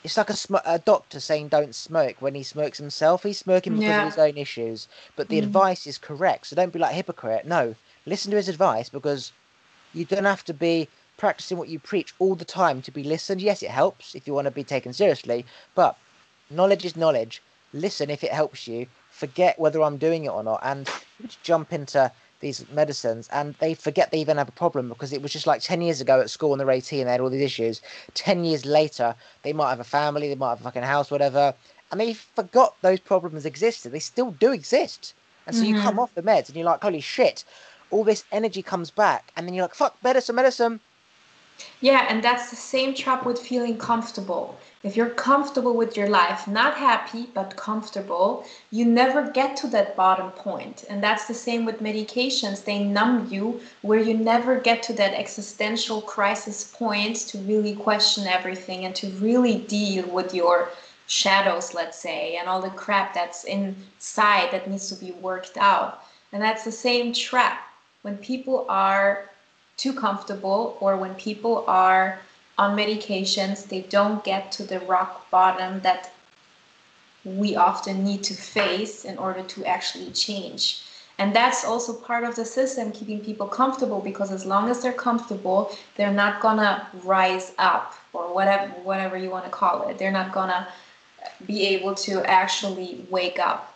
[0.04, 3.22] it's like a, sm- a doctor saying don't smoke when he smokes himself.
[3.22, 4.02] He's smoking because yeah.
[4.06, 4.88] of his own issues.
[5.16, 5.44] But the mm.
[5.44, 6.48] advice is correct.
[6.48, 7.46] So don't be like a hypocrite.
[7.46, 7.74] No,
[8.06, 9.32] listen to his advice because
[9.94, 13.40] you don't have to be practicing what you preach all the time to be listened.
[13.40, 15.96] Yes, it helps if you want to be taken seriously, but
[16.50, 17.42] knowledge is knowledge.
[17.72, 18.87] Listen if it helps you.
[19.11, 20.88] Forget whether I'm doing it or not, and
[21.42, 22.11] jump into
[22.42, 25.62] these medicines and they forget they even have a problem because it was just like
[25.62, 27.81] 10 years ago at school when they're 18 they had all these issues.
[28.12, 31.55] 10 years later they might have a family they might have a fucking house whatever
[31.90, 33.92] and they forgot those problems existed.
[33.92, 35.14] They still do exist.
[35.46, 35.76] And so mm-hmm.
[35.76, 37.44] you come off the meds and you're like holy shit
[37.90, 39.33] all this energy comes back.
[39.37, 40.81] And then you're like fuck medicine medicine
[41.81, 44.59] yeah, and that's the same trap with feeling comfortable.
[44.83, 49.94] If you're comfortable with your life, not happy, but comfortable, you never get to that
[49.94, 50.85] bottom point.
[50.88, 52.64] And that's the same with medications.
[52.64, 58.27] They numb you where you never get to that existential crisis point to really question
[58.27, 60.70] everything and to really deal with your
[61.07, 66.05] shadows, let's say, and all the crap that's inside that needs to be worked out.
[66.33, 67.68] And that's the same trap.
[68.03, 69.31] When people are
[69.83, 72.21] too comfortable or when people are
[72.57, 76.12] on medications, they don't get to the rock bottom that
[77.25, 80.83] we often need to face in order to actually change.
[81.18, 85.01] And that's also part of the system keeping people comfortable because as long as they're
[85.09, 89.99] comfortable, they're not gonna rise up or whatever whatever you want to call it.
[89.99, 90.68] They're not gonna
[91.47, 93.75] be able to actually wake up.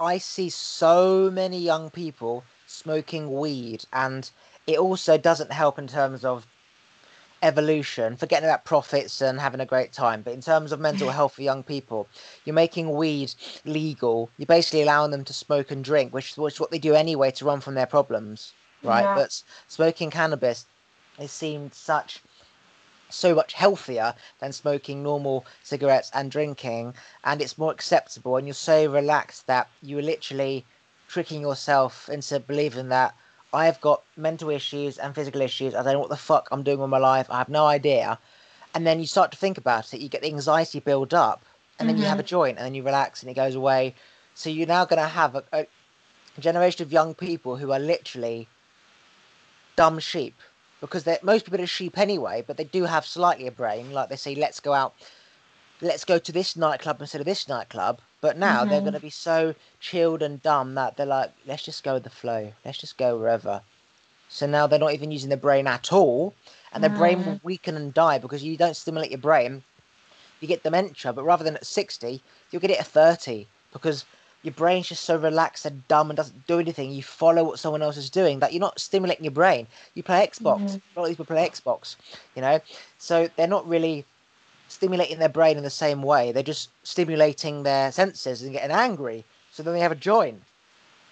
[0.00, 4.30] I see so many young people smoking weed and
[4.68, 6.46] it also doesn't help in terms of
[7.42, 10.20] evolution, forgetting about profits and having a great time.
[10.20, 12.06] But in terms of mental health for young people,
[12.44, 13.32] you're making weed
[13.64, 14.28] legal.
[14.36, 17.30] You're basically allowing them to smoke and drink, which, which is what they do anyway
[17.32, 18.52] to run from their problems,
[18.82, 19.02] right?
[19.02, 19.14] Yeah.
[19.14, 20.66] But smoking cannabis,
[21.18, 22.20] it seemed such
[23.08, 26.92] so much healthier than smoking normal cigarettes and drinking,
[27.24, 28.36] and it's more acceptable.
[28.36, 30.66] And you're so relaxed that you're literally
[31.08, 33.14] tricking yourself into believing that
[33.52, 35.74] I have got mental issues and physical issues.
[35.74, 37.26] I don't know what the fuck I'm doing with my life.
[37.30, 38.18] I have no idea.
[38.74, 40.00] And then you start to think about it.
[40.00, 41.42] You get the anxiety build up,
[41.78, 41.96] and mm-hmm.
[41.96, 42.28] then you have a mm-hmm.
[42.28, 43.94] joint, and then you relax, and it goes away.
[44.34, 45.66] So you're now going to have a, a
[46.38, 48.46] generation of young people who are literally
[49.76, 50.34] dumb sheep
[50.80, 53.92] because most people are sheep anyway, but they do have slightly a brain.
[53.92, 54.94] Like they say, let's go out,
[55.80, 58.00] let's go to this nightclub instead of this nightclub.
[58.20, 58.70] But now mm-hmm.
[58.70, 62.04] they're going to be so chilled and dumb that they're like, let's just go with
[62.04, 62.52] the flow.
[62.64, 63.62] Let's just go wherever.
[64.28, 66.34] So now they're not even using their brain at all,
[66.72, 66.98] and their mm.
[66.98, 69.62] brain will weaken and die because you don't stimulate your brain.
[70.40, 74.04] You get dementia, but rather than at 60, you'll get it at 30 because
[74.42, 76.92] your brain's just so relaxed and dumb and doesn't do anything.
[76.92, 79.66] You follow what someone else is doing that you're not stimulating your brain.
[79.94, 80.60] You play Xbox.
[80.60, 80.76] Mm-hmm.
[80.96, 81.96] A lot of these people play Xbox,
[82.36, 82.60] you know?
[82.98, 84.04] So they're not really
[84.68, 86.32] stimulating their brain in the same way.
[86.32, 89.26] They're just stimulating their senses and getting angry.
[89.50, 90.42] So then they have a join.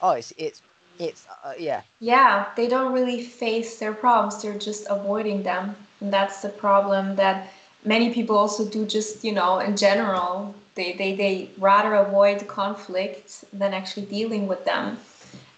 [0.00, 0.62] Oh, it's it's
[0.98, 1.82] it's uh, yeah.
[2.00, 4.42] Yeah, they don't really face their problems.
[4.42, 7.52] They're just avoiding them, and that's the problem that
[7.84, 8.86] many people also do.
[8.86, 14.64] Just you know, in general, they they they rather avoid conflict than actually dealing with
[14.64, 14.98] them.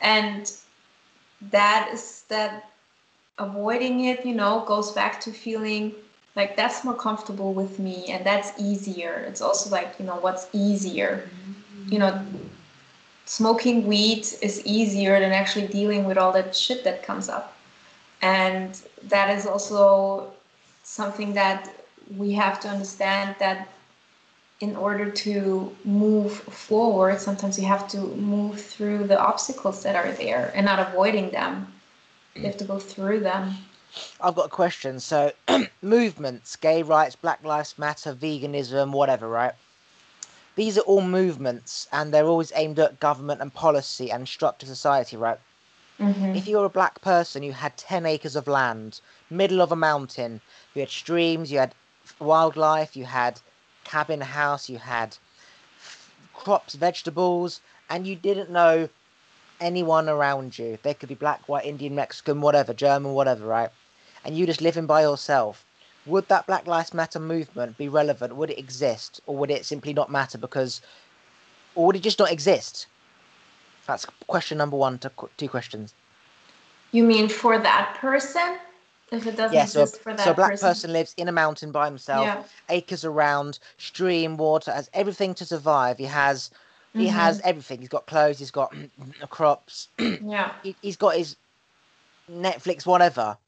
[0.01, 0.53] and
[1.51, 2.71] that is that
[3.39, 5.95] avoiding it you know goes back to feeling
[6.39, 9.25] like that's more comfortable with me and that's easier.
[9.29, 11.29] It's also like you know what's easier.
[11.29, 11.93] Mm-hmm.
[11.93, 12.27] You know
[13.27, 17.59] smoking weed is easier than actually dealing with all that shit that comes up.
[18.23, 20.33] And that is also
[20.83, 21.71] something that
[22.17, 23.69] we have to understand that
[24.61, 27.99] in order to move forward sometimes you have to
[28.35, 31.53] move through the obstacles that are there and not avoiding them.
[32.35, 33.55] You have to go through them
[34.21, 35.01] I've got a question.
[35.01, 35.33] So,
[35.83, 39.55] movements, gay rights, Black Lives Matter, veganism, whatever, right?
[40.57, 45.17] These are all movements and they're always aimed at government and policy and structure society,
[45.17, 45.39] right?
[46.01, 46.35] mm-hmm.
[46.35, 50.41] If you're a black person, you had 10 acres of land, middle of a mountain,
[50.75, 51.75] you had streams, you had
[52.19, 53.41] wildlife, you had
[53.85, 55.17] cabin house, you had
[56.35, 58.89] crops, vegetables, and you didn't know
[59.61, 60.79] anyone around you.
[60.83, 63.71] They could be black, white, Indian, Mexican, whatever, German, whatever, right?
[64.25, 65.65] And you just living by yourself.
[66.07, 68.37] Would that Black Lives Matter movement be relevant?
[68.37, 69.21] Would it exist?
[69.27, 70.81] Or would it simply not matter because.
[71.75, 72.87] Or would it just not exist?
[73.87, 75.95] That's question number one to two questions.
[76.93, 78.59] you mean for that person
[79.13, 81.29] if it doesn't Yeah, so, exist for that so a black person, person lives in
[81.29, 85.97] a mountain by himself, yeah acres around, stream, water, has everything to survive.
[85.99, 86.51] He has
[86.97, 87.09] he Mhm.
[87.09, 87.81] has everything.
[87.81, 88.75] He's got clothes, he's got
[89.31, 89.89] crops,
[90.21, 91.37] yeah he, he's got his
[92.31, 93.39] Netflix, whatever.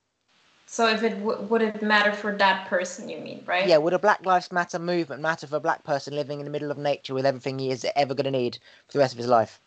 [0.66, 3.92] so if it w- would it matter for that person you mean right Yeah, would
[3.94, 6.79] a Black Lives Matter movement matter for a black person living in the middle of
[6.79, 9.61] nature with everything he is ever going to need for the rest of his life?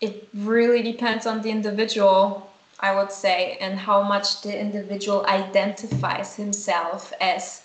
[0.00, 6.36] it really depends on the individual i would say and how much the individual identifies
[6.36, 7.62] himself as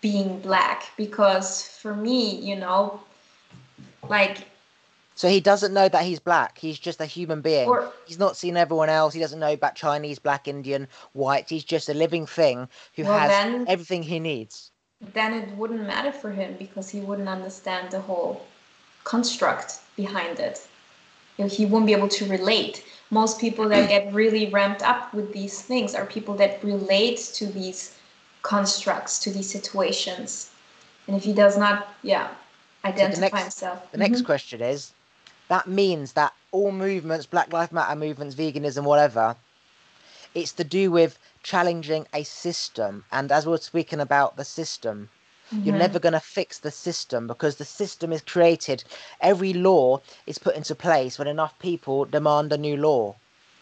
[0.00, 3.00] being black because for me you know
[4.08, 4.46] like
[5.14, 6.58] So he doesn't know that he's black.
[6.58, 7.68] He's just a human being.
[7.68, 9.14] or He's not seen everyone else.
[9.14, 11.48] He doesn't know about Chinese, black, Indian, white.
[11.48, 14.70] He's just a living thing who well has then everything he needs.
[15.14, 18.46] then it wouldn't matter for him because he wouldn't understand the whole
[19.04, 20.66] construct behind it
[21.38, 25.12] you know, he won't be able to relate most people that get really ramped up
[25.14, 27.96] with these things are people that relate to these
[28.42, 30.50] constructs to these situations
[31.06, 32.28] and if he does not yeah
[32.86, 34.24] identify next- himself The next Mhm.
[34.24, 34.94] question is
[35.48, 39.36] that means that all movements, Black Lives Matter movements, veganism, whatever,
[40.34, 43.04] it's to do with challenging a system.
[43.10, 45.10] And as we we're speaking about the system,
[45.62, 45.78] you're Mhm.
[45.78, 48.84] never going to fix the system because the system is created.
[49.20, 53.16] Every law is put into place when enough people demand a new law.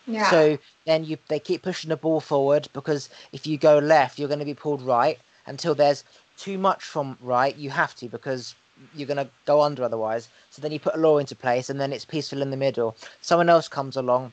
[0.06, 4.18] yeah So then you they keep pushing the ball forward because if you go left,
[4.18, 6.04] you're going to be pulled right until there's
[6.36, 7.54] too much from right.
[7.54, 8.54] You have to because
[8.94, 10.28] you're going to go under otherwise.
[10.50, 12.96] So then you put a law into place, and then it's peaceful in the middle.
[13.20, 14.32] Someone else comes along,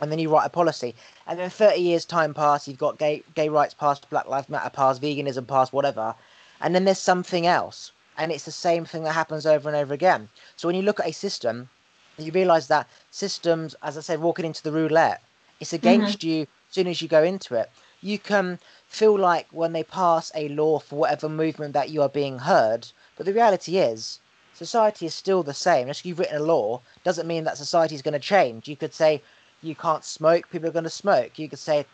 [0.00, 0.94] and then you write a policy,
[1.26, 2.66] and then 30 years time pass.
[2.66, 6.14] You've got gay gay rights passed, Black Lives Matter passed, veganism passed, whatever,
[6.60, 9.94] and then there's something else, and it's the same thing that happens over and over
[9.94, 10.28] again.
[10.56, 11.68] So when you look at a system,
[12.18, 15.22] you realize that systems, as I said, walking into the roulette,
[15.58, 16.28] it's against mm-hmm.
[16.28, 17.70] you as soon as you go into it.
[18.02, 22.08] You can feel like when they pass a law for whatever movement that you are
[22.08, 22.88] being heard,
[23.20, 24.18] but the reality is
[24.54, 25.88] society is still the same.
[25.88, 28.66] Just 'cause you've written a law doesn't mean that society is going to change.
[28.66, 29.20] You could say
[29.60, 31.38] you can't smoke, people are going to smoke.
[31.38, 31.84] You could say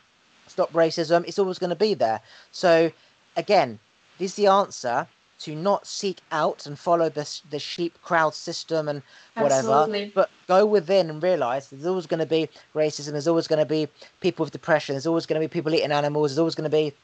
[0.46, 2.20] stop racism, it's always going to be there.
[2.52, 2.92] So
[3.36, 3.80] again,
[4.18, 5.08] this is the answer
[5.40, 9.02] to not seek out and follow this the sheep crowd system and
[9.34, 10.12] whatever, Absolutely.
[10.14, 13.10] but go within and realize there's always going to be racism.
[13.10, 13.88] There's always going to be
[14.20, 14.94] people with depression.
[14.94, 16.30] There's always going to be people eating animals.
[16.30, 16.94] There's always going to be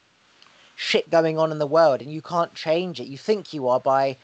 [0.75, 3.07] shit going on in the world, and you can't change it.
[3.07, 4.17] You think you are by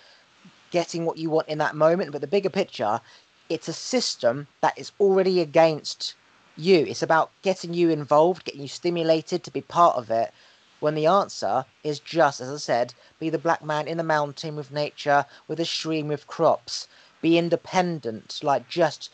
[0.71, 3.01] getting what you want in that moment, but the bigger picture,
[3.49, 6.15] it's a system that is already against
[6.55, 6.85] you.
[6.85, 10.31] It's about getting you involved, getting you stimulated to be part of it.
[10.79, 14.55] When the answer is just, as I said, be the black man in the mountain
[14.55, 16.87] with nature, with a stream with crops.
[17.21, 19.09] Be independent, like just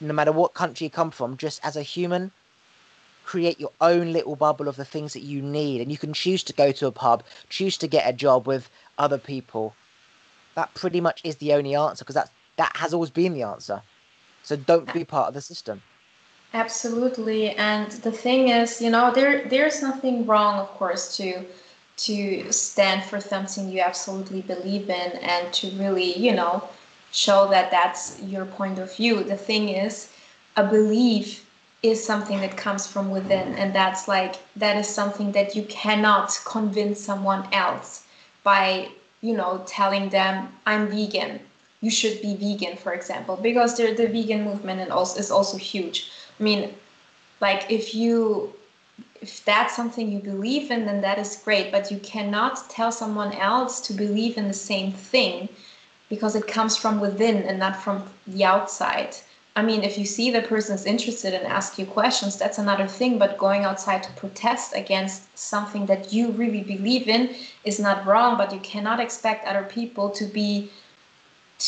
[0.00, 2.32] no matter what country you come from, just as a human,
[3.30, 5.80] create your own little bubble of the things that you need.
[5.80, 8.68] And you can choose to go to a pub, choose to get a job with
[8.98, 9.72] other people.
[10.56, 13.82] That pretty much is the only answer because that that has always been the answer.
[14.42, 15.80] So don't be part of the system.
[16.54, 21.44] Absolutely, and the thing is, you know, there there's nothing wrong, of course, to
[21.98, 26.68] to stand for something you absolutely believe in and to really, you know,
[27.12, 29.22] show that that's your point of view.
[29.22, 30.10] The thing is,
[30.56, 31.46] a belief
[31.82, 36.38] is something that comes from within, and that's like that is something that you cannot
[36.44, 38.04] convince someone else
[38.42, 38.88] by,
[39.22, 41.40] you know, telling them I'm vegan
[41.80, 45.56] you should be vegan, for example, because the, the vegan movement and also is also
[45.56, 46.10] huge.
[46.38, 46.74] I mean,
[47.40, 48.54] like if you
[49.22, 51.70] if that's something you believe in, then that is great.
[51.70, 55.48] But you cannot tell someone else to believe in the same thing
[56.08, 59.14] because it comes from within and not from the outside.
[59.60, 62.86] I mean, if you see the person is interested and ask you questions, that's another
[62.86, 63.18] thing.
[63.18, 67.34] But going outside to protest against something that you really believe in
[67.64, 68.38] is not wrong.
[68.38, 70.70] But you cannot expect other people to be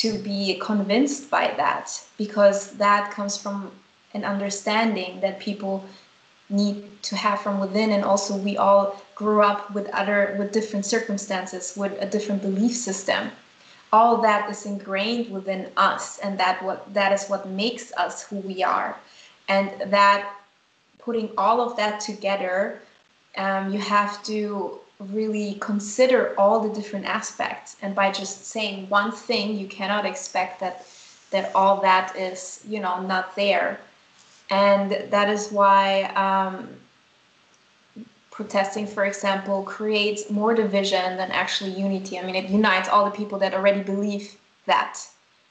[0.00, 1.86] to be convinced by that
[2.16, 3.70] because that comes from
[4.14, 5.84] an understanding that people
[6.48, 10.86] need to have from within and also we all grew up with other with different
[10.86, 13.30] circumstances with a different belief system
[13.92, 18.36] all that is ingrained within us and that what that is what makes us who
[18.36, 18.96] we are.
[19.48, 20.34] And that
[20.98, 22.80] putting all of that together
[23.36, 27.76] um, you have to really consider all the different aspects.
[27.82, 30.86] And by just saying one thing you cannot expect that
[31.30, 33.80] that all that is you know not there.
[34.50, 36.68] And that is why um,
[38.32, 42.18] protesting, for example, creates more division than actually unity.
[42.18, 44.98] I mean, it unites all the people that already believe that.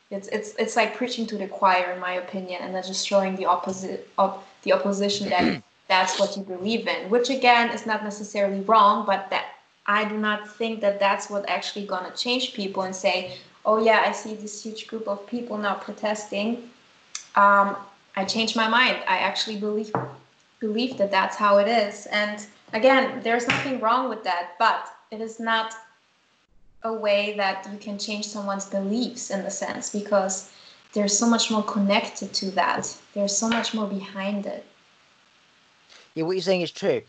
[0.09, 3.37] It's it's it's like preaching to the choir, in my opinion, and then just showing
[3.37, 8.03] the opposite of the opposition that that's what you believe in, which again is not
[8.03, 9.45] necessarily wrong, but that
[9.85, 14.03] I do not think that that's what actually gonna change people and say, oh yeah,
[14.05, 16.69] I see this huge group of people now protesting.
[17.35, 17.77] Um,
[18.17, 18.97] I changed my mind.
[19.07, 19.93] I actually believe
[20.59, 25.21] believe that that's how it is, and again, there's nothing wrong with that, but it
[25.21, 25.73] is not
[26.83, 30.51] a way that you can change someone's beliefs in the sense because
[30.93, 32.97] there's so much more connected to that.
[33.13, 34.65] There's so much more behind it.
[36.15, 37.01] Yeah, what you're saying is true.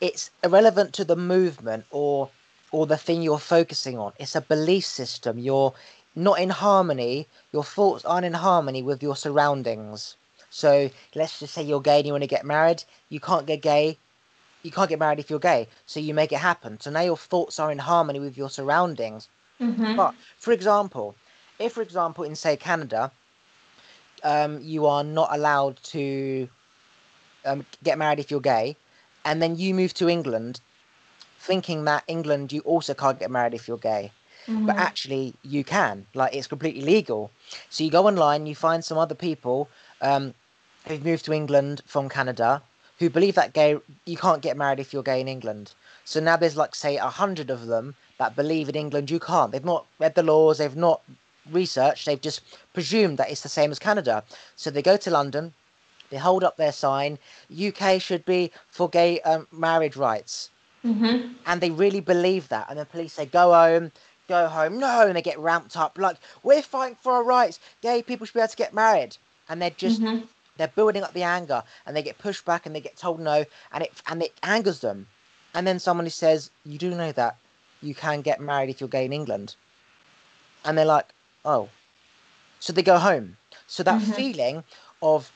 [0.00, 2.28] It's irrelevant to the movement or
[2.70, 4.12] or the thing you're focusing on.
[4.18, 5.38] It's a belief system.
[5.38, 5.72] You're
[6.16, 7.26] not in harmony.
[7.52, 10.16] Your thoughts aren't in harmony with your surroundings.
[10.50, 12.82] So let's just say you're gay and you want to get married.
[13.08, 13.96] You can't get gay
[14.64, 16.80] you can't get married if you're gay, so you make it happen.
[16.80, 19.28] So now your thoughts are in harmony with your surroundings.
[19.60, 19.94] Mm-hmm.
[19.94, 21.14] But for example,
[21.58, 23.12] if for example in say Canada,
[24.24, 26.48] um, you are not allowed to
[27.44, 28.74] um, get married if you're gay,
[29.26, 30.60] and then you move to England,
[31.38, 34.10] thinking that England you also can't get married if you're gay.
[34.46, 34.66] Mm-hmm.
[34.66, 36.06] But actually, you can.
[36.14, 37.30] Like it's completely legal.
[37.68, 39.68] So you go online, you find some other people
[40.00, 40.32] um,
[40.86, 42.62] who've moved to England from Canada,
[42.98, 43.76] who believe that gay
[44.06, 45.72] you can't get married if you're gay in England.
[46.04, 49.50] So now there's like say a hundred of them that believe in England you can't.
[49.52, 51.00] They've not read the laws, they've not
[51.50, 52.40] researched, they've just
[52.72, 54.22] presumed that it's the same as Canada.
[54.56, 55.52] So they go to London,
[56.10, 57.18] they hold up their sign,
[57.50, 60.50] UK should be for gay um, marriage rights.
[60.84, 61.32] Mm-hmm.
[61.46, 62.66] And they really believe that.
[62.68, 63.90] And the police say, go home,
[64.28, 64.78] go home.
[64.78, 67.58] No, and they get ramped up like, we're fighting for our rights.
[67.80, 69.16] Gay people should be able to get married.
[69.48, 70.24] And they're just mm-hmm
[70.56, 73.44] they're building up the anger and they get pushed back and they get told no
[73.72, 75.08] and it and it angers them.
[75.52, 77.36] And then somebody says you do know that
[77.82, 79.56] you can get married if you're gay in england.
[80.64, 81.12] And they're like
[81.44, 81.68] oh.
[82.60, 83.36] So they go home.
[83.66, 84.12] So that mm-hmm.
[84.12, 84.64] feeling
[85.02, 85.32] of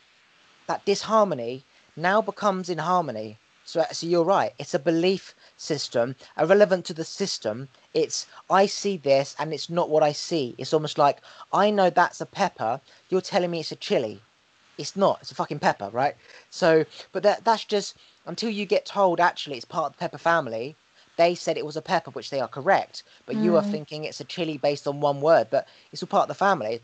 [0.68, 1.64] that disharmony
[1.96, 3.38] now becomes in harmony.
[3.64, 4.54] So, so you're right.
[4.58, 7.68] It's a belief system irrelevant to the system.
[7.92, 10.54] It's i see this and it's not what i see.
[10.58, 12.80] It's almost like i know that's a pepper.
[13.08, 14.22] You're telling me it's a chili
[14.78, 15.18] it's not.
[15.20, 16.14] It's a fucking pepper, right?
[16.50, 20.18] So, but that that's just until you get told actually it's part of the pepper
[20.18, 20.76] family.
[21.16, 23.42] They said it was a pepper, which they are correct, but mm.
[23.42, 23.70] you are mm.
[23.72, 26.80] thinking it's a chili based on one word, but it's all part of the family.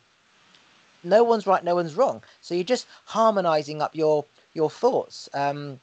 [1.05, 2.21] No one's right, no one's wrong.
[2.41, 5.29] So you're just harmonizing up your your thoughts.
[5.35, 5.79] Um,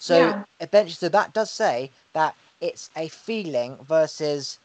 [0.00, 0.44] so yeah.
[0.60, 4.58] eventually, so that does say that it's a feeling versus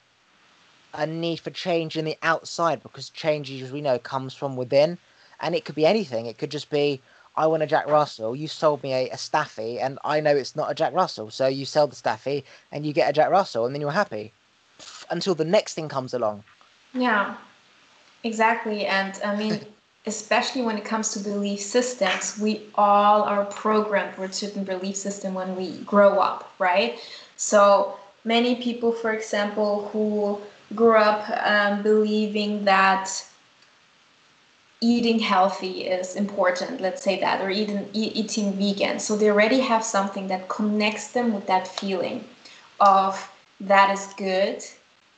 [0.93, 4.97] a need for change in the outside because change, as we know, comes from within
[5.42, 6.26] and it could be anything.
[6.26, 7.02] It could just be
[7.36, 8.36] I want a Jack Russell.
[8.36, 11.32] You sold me a, a Staffy, and I know it's not a Jack Russell.
[11.32, 14.34] So you sell the Staffy, and you get a Jack Russell, and then you're happy
[15.10, 16.44] until the next thing comes along.
[16.94, 17.36] Yeah,
[18.24, 18.86] exactly.
[18.86, 19.62] And I mean,
[20.06, 25.34] especially when it comes to belief systems, we all are programmed with certain belief system
[25.34, 27.00] when we grow up, right?
[27.38, 30.42] So many people, for example, who
[30.76, 33.10] grew up um, believing that
[34.82, 38.99] eating healthy is important let's say that or eating e- eating vegan.
[38.99, 42.23] So they already have something that connects them with that feeling
[42.80, 43.30] of
[43.61, 44.63] that is good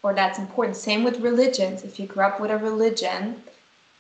[0.04, 0.78] or that's important.
[0.78, 1.84] Same with religions.
[1.84, 3.44] If you grew up with a religion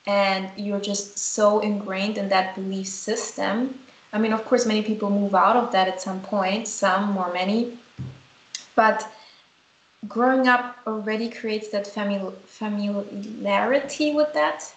[0.07, 3.77] and you're just so ingrained in that belief system
[4.13, 7.31] i mean of course many people move out of that at some point some or
[7.31, 7.77] many
[8.75, 9.07] but
[10.07, 14.73] growing up already creates that famil- familiarity with that.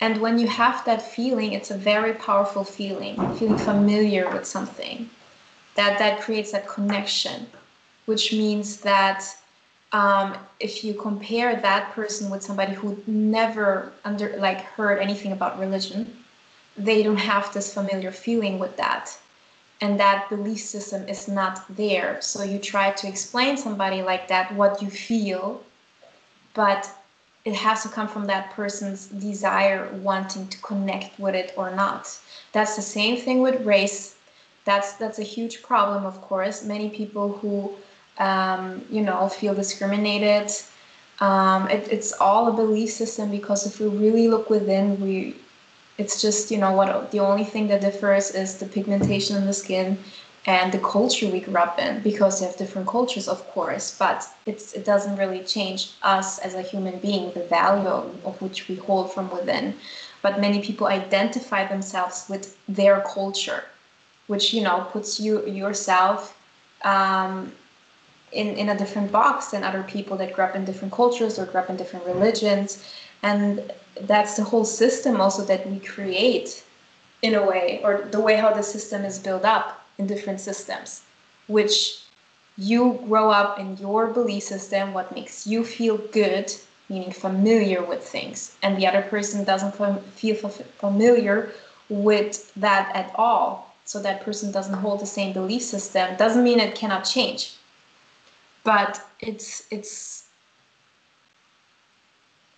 [0.00, 5.08] And when you have that feeling, it's a very powerful feeling, feeling familiar with something.
[5.74, 7.46] That that creates that connection,
[8.06, 9.24] which means that
[9.92, 15.58] um, if you compare that person with somebody who never under like heard anything about
[15.58, 16.24] religion,
[16.76, 19.16] they don't have this familiar feeling with that
[19.80, 24.52] and that belief system is not there so you try to explain somebody like that
[24.54, 25.62] what you feel
[26.54, 26.90] but
[27.46, 32.02] it has to come from that person's desire wanting to connect with it or not.
[32.52, 34.16] That's the same thing with race.
[34.64, 36.64] That's that's a huge problem of course.
[36.64, 37.72] Many people who
[38.18, 40.50] um, you know feel discriminated
[41.20, 45.36] um, it, it's all a belief system because if we really look within we
[45.98, 49.52] it's just you know what the only thing that differs is the pigmentation in the
[49.52, 49.96] skin
[50.46, 54.28] and the culture we grew up in because they have different cultures of course but
[54.46, 57.88] it doesn't really change us as a human being the value
[58.24, 59.74] of which we hold from within.
[60.22, 63.64] But many people identify themselves with their culture
[64.26, 66.36] which you know puts you yourself
[66.82, 67.52] um,
[68.32, 71.46] in in a different box than other people that grew up in different cultures or
[71.46, 72.84] grew up in different religions.
[73.22, 73.72] And
[74.02, 76.64] that's the whole system also that we create
[77.22, 81.02] in a way or the way how the system is built up in different systems
[81.46, 82.02] which
[82.58, 86.50] you grow up in your belief system what makes you feel good
[86.88, 89.74] meaning familiar with things and the other person doesn't
[90.14, 91.52] feel familiar
[91.88, 93.74] with that at all.
[93.84, 97.54] So that person doesn't hold the same belief system doesn't mean it cannot change.
[98.64, 100.24] But it's it's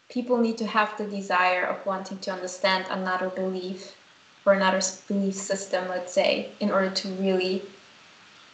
[0.09, 3.95] people need to have the desire of wanting to understand another belief
[4.47, 7.63] or another belief system, let's say, in order to really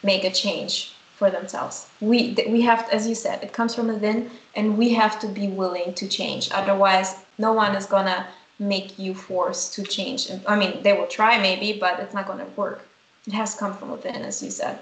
[0.02, 1.86] make a change for themselves.
[2.00, 5.48] We we have, as you said, it comes from within, and we have to be
[5.48, 6.50] willing to change.
[6.52, 8.26] Otherwise, no one is gonna
[8.58, 10.30] make you force to change.
[10.46, 12.86] I mean, they will try maybe, but it's not gonna work.
[13.26, 14.78] It has come from within, as you said.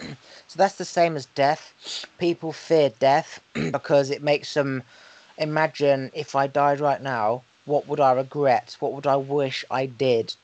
[0.46, 1.72] So that's the same as death.
[2.18, 3.40] People fear death
[3.72, 4.82] because it makes them
[5.38, 8.76] imagine if I died right now, what would I regret?
[8.80, 10.34] What would I wish I did?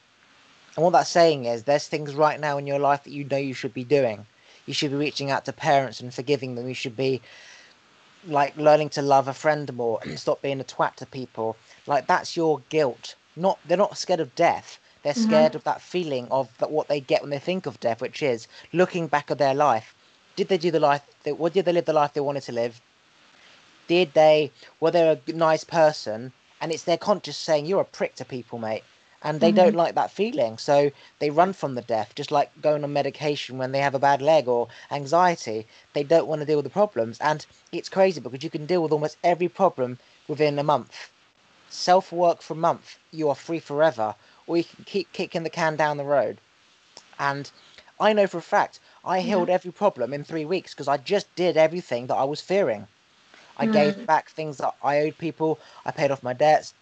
[0.74, 3.36] And what that's saying is there's things right now in your life that you know
[3.36, 4.26] you should be doing.
[4.66, 6.68] You should be reaching out to parents and forgiving them.
[6.68, 7.20] You should be
[8.26, 11.56] like learning to love a friend more and stop being a twat to people.
[11.86, 13.14] Like that's your guilt.
[13.36, 14.78] Not they're not scared of death.
[15.02, 15.30] They're mm-hmm.
[15.30, 18.22] scared of that feeling of that what they get when they think of death, which
[18.22, 19.94] is looking back at their life.
[20.36, 21.02] Did they do the life?
[21.24, 22.80] That, what did they live the life they wanted to live?
[23.90, 28.14] did they were they a nice person and it's their conscience saying you're a prick
[28.16, 28.84] to people mate.
[29.22, 29.56] And they mm-hmm.
[29.56, 30.56] don't like that feeling.
[30.56, 33.98] So they run from the death just like going on medication when they have a
[33.98, 35.66] bad leg or anxiety.
[35.92, 37.18] They don't want to deal with the problems.
[37.20, 41.10] And it's crazy because you can deal with almost every problem within a month.
[41.68, 44.14] Self work for a month you are free forever.
[44.46, 46.38] Or you can keep kicking the can down the road.
[47.18, 47.50] And
[48.00, 49.54] i know for a fact i healed yeah.
[49.54, 52.86] every problem in three weeks because i just did everything that i was fearing
[53.60, 53.72] I mm.
[53.72, 55.60] gave back things that I owed people.
[55.84, 56.72] I paid off my debts.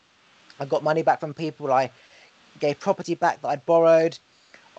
[0.60, 1.72] I got money back from people.
[1.72, 1.90] I
[2.60, 4.18] gave property back that I'd borrowed.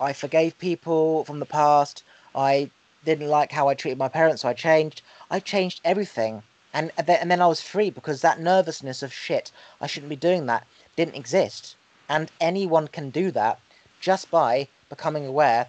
[0.00, 2.02] I forgave people from the past.
[2.34, 2.70] I
[3.04, 5.02] didn't like how I treated my parents, so I changed.
[5.30, 6.42] I changed everything.
[6.72, 10.46] And, and then I was free because that nervousness of shit, I shouldn't be doing
[10.46, 11.76] that, didn't exist.
[12.08, 13.58] And anyone can do that
[14.00, 15.66] just by becoming aware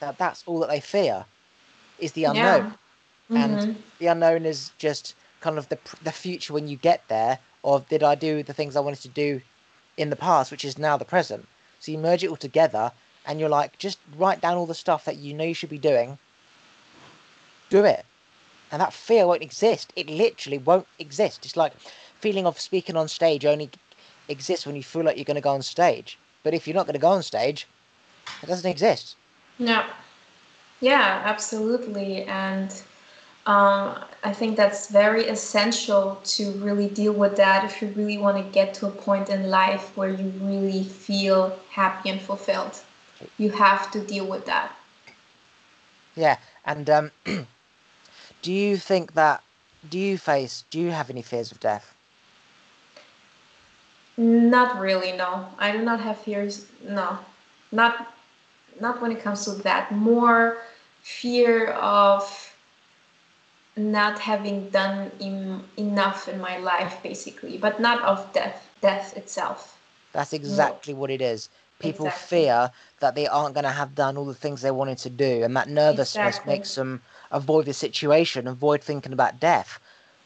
[0.00, 1.24] that that's all that they fear
[1.98, 2.76] is the unknown.
[3.30, 3.36] Yeah.
[3.36, 3.36] Mm-hmm.
[3.36, 7.80] And the unknown is just kind of the the future when you get there or
[7.88, 9.40] did I do the things I wanted to do
[9.96, 11.46] in the past, which is now the present.
[11.80, 12.92] So you merge it all together
[13.26, 15.78] and you're like, just write down all the stuff that you know you should be
[15.78, 16.18] doing.
[17.70, 18.04] Do it.
[18.70, 19.92] And that fear won't exist.
[19.96, 21.44] It literally won't exist.
[21.44, 21.72] It's like
[22.20, 23.70] feeling of speaking on stage only
[24.28, 26.18] exists when you feel like you're going to go on stage.
[26.44, 27.66] But if you're not going to go on stage,
[28.42, 29.16] it doesn't exist.
[29.58, 29.82] No.
[30.80, 32.24] Yeah, absolutely.
[32.24, 32.70] And
[33.48, 38.36] um, I think that's very essential to really deal with that if you really want
[38.36, 42.78] to get to a point in life where you really feel happy and fulfilled.
[43.38, 44.72] You have to deal with that.
[46.14, 46.36] Yeah,
[46.66, 47.10] and um,
[48.42, 49.42] do you think that?
[49.88, 50.64] Do you face?
[50.70, 51.94] Do you have any fears of death?
[54.18, 55.12] Not really.
[55.12, 56.66] No, I do not have fears.
[56.86, 57.18] No,
[57.72, 58.12] not
[58.80, 59.90] not when it comes to that.
[59.92, 60.58] More
[61.02, 62.47] fear of
[63.78, 69.78] not having done in, enough in my life basically but not of death death itself
[70.12, 71.00] that's exactly no.
[71.00, 71.48] what it is
[71.78, 72.38] people exactly.
[72.38, 72.70] fear
[73.00, 75.56] that they aren't going to have done all the things they wanted to do and
[75.56, 76.52] that nervousness exactly.
[76.54, 77.00] makes them
[77.30, 79.78] avoid the situation avoid thinking about death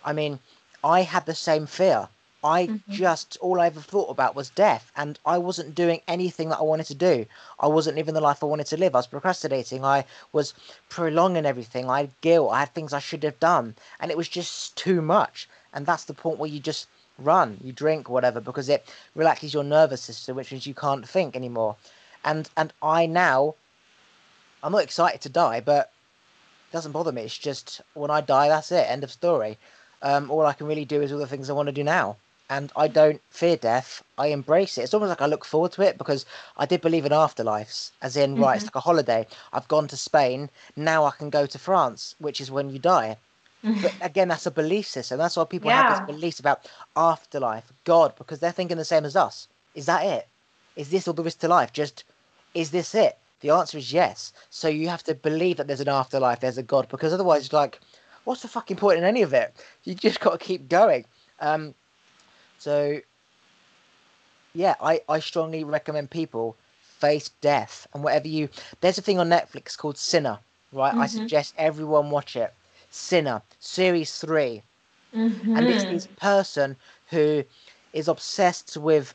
[0.05, 0.39] i mean
[0.83, 2.09] i had the same fear
[2.45, 2.93] i mm-hmm.
[2.93, 6.63] just all i ever thought about was death and i wasn't doing anything that i
[6.63, 7.25] wanted to do
[7.61, 10.55] i wasn't living the life i wanted to live i was procrastinating i was
[10.89, 14.29] prolonging everything i had guilt i had things i should have done and it was
[14.29, 16.87] just too much and that's the point where you just
[17.19, 21.37] run, you drink, whatever, because it relaxes your nervous system, which means you can't think
[21.37, 21.77] anymore.
[22.25, 23.55] And and I now,
[24.63, 25.91] I'm not excited to die, but
[26.71, 27.23] it doesn't bother me.
[27.23, 28.89] It's just when I die, that's it.
[28.89, 29.59] End of story.
[30.03, 32.17] Um, all I can really do is all the things I want to do now.
[32.55, 34.03] And I don't fear death.
[34.19, 34.83] I embrace it.
[34.83, 36.27] It's almost like I look forward to it because
[36.57, 38.43] I did believe in afterlives, as in, mm-hmm.
[38.43, 38.77] right, it's mm-hmm.
[38.77, 39.27] like a holiday.
[39.53, 40.51] I've gone to Spain.
[40.77, 43.17] Now I can go to France, which is when you die
[43.83, 45.19] but again, that's a belief system.
[45.19, 45.83] That's why people yeah.
[45.83, 49.47] have this beliefs about afterlife, God, because they're thinking the same as us.
[49.75, 50.27] Is that it?
[50.75, 51.73] Is this all there is to life?
[51.73, 52.03] Just
[52.55, 53.19] is this it?
[53.41, 54.33] The answer is yes.
[54.51, 57.53] So you have to believe that there's an afterlife, there's a God, because otherwise, it's
[57.53, 57.79] like,
[58.25, 59.55] what's the fucking point in any of it?
[59.85, 61.05] You just got to keep going.
[61.39, 61.75] Um,
[62.63, 63.01] so,
[64.55, 68.49] yeah, I, I strongly recommend people face death and whatever you.
[68.81, 70.39] There's a thing on Netflix called Sinner,
[70.73, 70.93] right?
[70.93, 71.01] Mm-hmm.
[71.01, 72.55] I suggest everyone watch it
[72.91, 74.63] Sinner, series 3
[75.13, 75.57] mm-hmm.
[75.57, 76.77] and it's this person
[77.11, 77.43] who
[77.93, 79.13] is obsessed with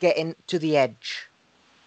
[0.00, 1.28] getting to the edge,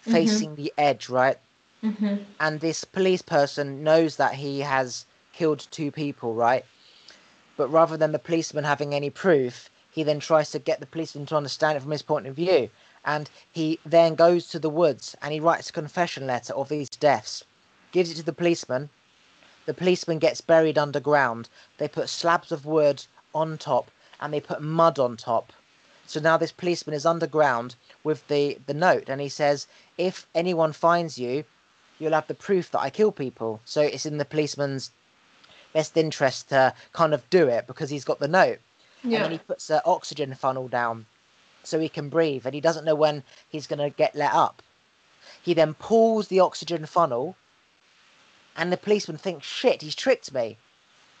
[0.00, 0.12] mm-hmm.
[0.12, 0.62] facing mm-hmm.
[0.62, 1.36] the edge, right?
[1.84, 2.16] Mm-hmm.
[2.40, 6.64] And this police person knows that he has killed two people, right?
[7.58, 11.24] But rather than the policeman having any proof, he then tries to get the policeman
[11.24, 12.68] to understand it from his point of view.
[13.06, 16.90] And he then goes to the woods and he writes a confession letter of these
[16.90, 17.44] deaths,
[17.92, 18.90] gives it to the policeman,
[19.64, 21.48] the policeman gets buried underground.
[21.78, 23.90] They put slabs of wood on top
[24.20, 25.50] and they put mud on top.
[26.06, 27.74] So now this policeman is underground
[28.04, 29.66] with the, the note and he says,
[29.96, 31.42] if anyone finds you,
[31.98, 33.62] you'll have the proof that I kill people.
[33.64, 34.90] So it's in the policeman's
[35.72, 38.58] best interest to kind of do it because he's got the note.
[39.02, 39.16] Yeah.
[39.16, 41.06] And then he puts an oxygen funnel down
[41.62, 44.62] so he can breathe and he doesn't know when he's going to get let up.
[45.42, 47.36] He then pulls the oxygen funnel
[48.56, 50.56] and the policeman thinks, shit, he's tricked me.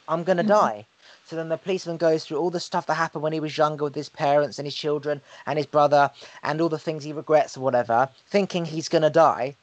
[0.08, 0.52] I'm going to mm-hmm.
[0.52, 0.86] die.
[1.26, 3.84] So then the policeman goes through all the stuff that happened when he was younger
[3.84, 6.10] with his parents and his children and his brother
[6.42, 9.56] and all the things he regrets or whatever, thinking he's going to die.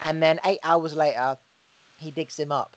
[0.00, 1.36] And then eight hours later,
[1.98, 2.76] he digs him up.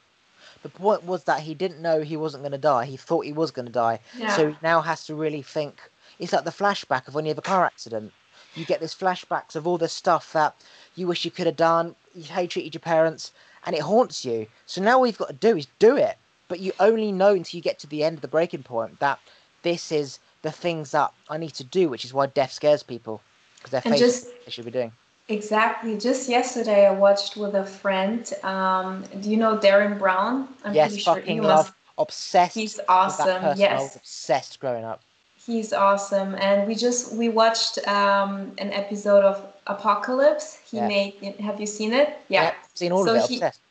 [0.64, 2.86] The point was that he didn't know he wasn't going to die.
[2.86, 3.99] He thought he was going to die.
[4.18, 4.36] Yeah.
[4.36, 5.82] So he now has to really think.
[6.20, 8.14] It's like the flashback of when you have a car accident.
[8.55, 10.55] You get these flashbacks of all the stuff that
[10.95, 11.95] you wish you could have done,
[12.30, 13.32] how you treated your parents,
[13.66, 14.47] and it haunts you.
[14.66, 16.18] So now all you've got to do is do it.
[16.47, 19.20] But you only know until you get to the end of the breaking point that
[19.64, 23.22] this is the things that I need to do, which is why death scares people
[23.57, 24.91] because they're facing just, what they should be doing.
[25.30, 25.97] Exactly.
[25.97, 28.30] Just yesterday, I watched with a friend.
[28.43, 30.49] Um, do you know Derren Brown?
[30.65, 31.65] I'm yes, pretty fucking sure love.
[31.67, 32.55] Must, obsessed.
[32.55, 33.57] He's awesome.
[33.57, 35.01] Yes, was obsessed growing up.
[35.45, 40.59] He's awesome, and we just we watched um, an episode of Apocalypse.
[40.69, 40.88] He yeah.
[40.88, 41.36] made.
[41.39, 42.17] Have you seen it?
[42.28, 43.30] Yeah, yeah seen all so of it.
[43.30, 43.61] He, obsessed.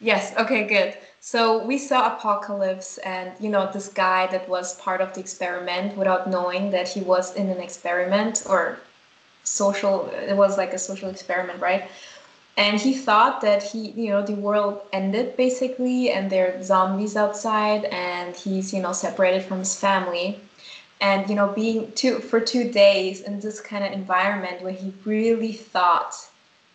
[0.00, 0.34] Yes.
[0.36, 0.66] Okay.
[0.66, 0.96] Good.
[1.20, 5.96] So we saw Apocalypse, and you know this guy that was part of the experiment
[5.96, 8.78] without knowing that he was in an experiment or
[9.48, 10.08] social.
[10.10, 11.90] It was like a social experiment, right?
[12.56, 17.16] And he thought that he, you know, the world ended basically, and there are zombies
[17.16, 20.40] outside, and he's, you know, separated from his family
[21.00, 24.92] and you know being two for two days in this kind of environment where he
[25.04, 26.14] really thought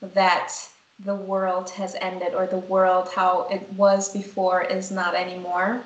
[0.01, 0.53] that
[0.99, 5.84] the world has ended or the world how it was before is not anymore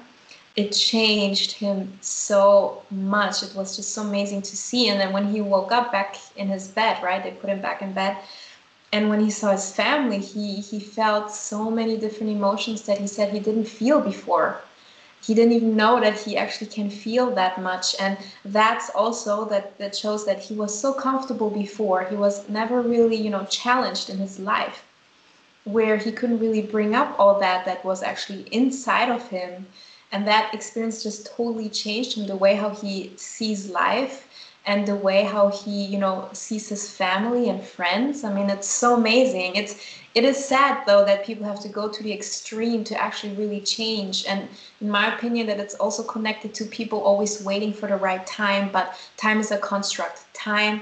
[0.57, 3.43] it changed him so much.
[3.43, 4.89] It was just so amazing to see.
[4.89, 7.83] And then when he woke up back in his bed right they put him back
[7.83, 8.17] in bed.
[8.91, 13.05] And when he saw his family he he felt so many different emotions that he
[13.05, 14.61] said he didn't feel before.
[15.21, 17.95] He didn't even know that he actually can feel that much.
[17.99, 22.03] And that's also that that shows that he was so comfortable before.
[22.05, 24.83] He was never really you know challenged in his life
[25.65, 29.67] where he couldn't really bring up all that that was actually inside of him
[30.11, 34.27] and that experience just totally changed him the way how he sees life
[34.65, 38.23] and the way how he you know sees his family and friends.
[38.23, 39.55] I mean it's so amazing.
[39.55, 39.75] It's
[40.15, 43.61] it is sad though that people have to go to the extreme to actually really
[43.61, 44.25] change.
[44.25, 44.47] And
[44.81, 48.69] in my opinion that it's also connected to people always waiting for the right time.
[48.71, 50.25] But time is a construct.
[50.33, 50.81] Time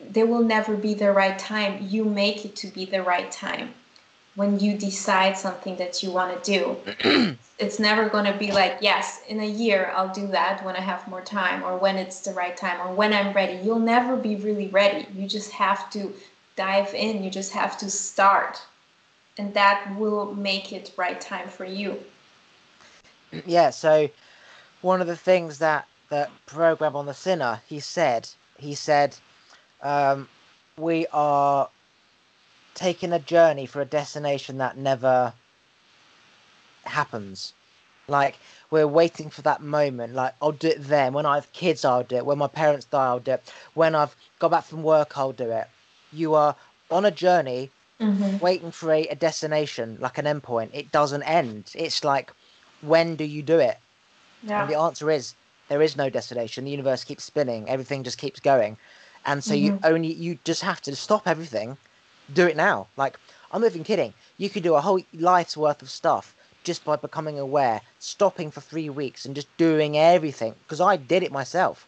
[0.00, 1.86] there will never be the right time.
[1.88, 3.74] You make it to be the right time
[4.34, 6.52] when you decide something that you want to
[7.04, 7.36] do.
[7.58, 10.80] it's never going to be like, yes, in a year I'll do that when I
[10.80, 13.62] have more time or when it's the right time or when I'm ready.
[13.62, 15.06] You'll never be really ready.
[15.14, 16.14] You just have to
[16.56, 17.22] dive in.
[17.22, 18.60] You just have to start,
[19.38, 21.98] and that will make it right time for you.
[23.46, 23.70] Yeah.
[23.70, 24.08] So
[24.80, 28.28] one of the things that the program on the sinner he said
[28.58, 29.16] he said
[29.82, 30.28] um,
[30.76, 31.68] we are
[32.74, 35.32] taking a journey for a destination that never
[36.84, 37.52] happens
[38.08, 38.36] like
[38.70, 40.14] we're waiting for that moment.
[40.14, 41.12] Like I'll do it then.
[41.12, 42.26] When I have kids, I'll do it.
[42.26, 43.52] When my parents die, I'll do it.
[43.74, 45.68] When I've got back from work, I'll do it.
[46.12, 46.54] You are
[46.90, 47.70] on a journey,
[48.00, 48.38] mm-hmm.
[48.38, 50.70] waiting for a, a destination, like an endpoint.
[50.72, 51.72] It doesn't end.
[51.74, 52.32] It's like,
[52.82, 53.78] when do you do it?
[54.42, 54.62] Yeah.
[54.62, 55.34] And the answer is
[55.68, 56.64] there is no destination.
[56.64, 57.68] The universe keeps spinning.
[57.68, 58.76] Everything just keeps going,
[59.24, 59.64] and so mm-hmm.
[59.64, 61.76] you only you just have to stop everything.
[62.32, 62.88] Do it now.
[62.96, 63.18] Like
[63.50, 64.14] I'm not even kidding.
[64.38, 68.60] You could do a whole life's worth of stuff just by becoming aware, stopping for
[68.60, 70.54] three weeks and just doing everything.
[70.64, 71.86] Because I did it myself.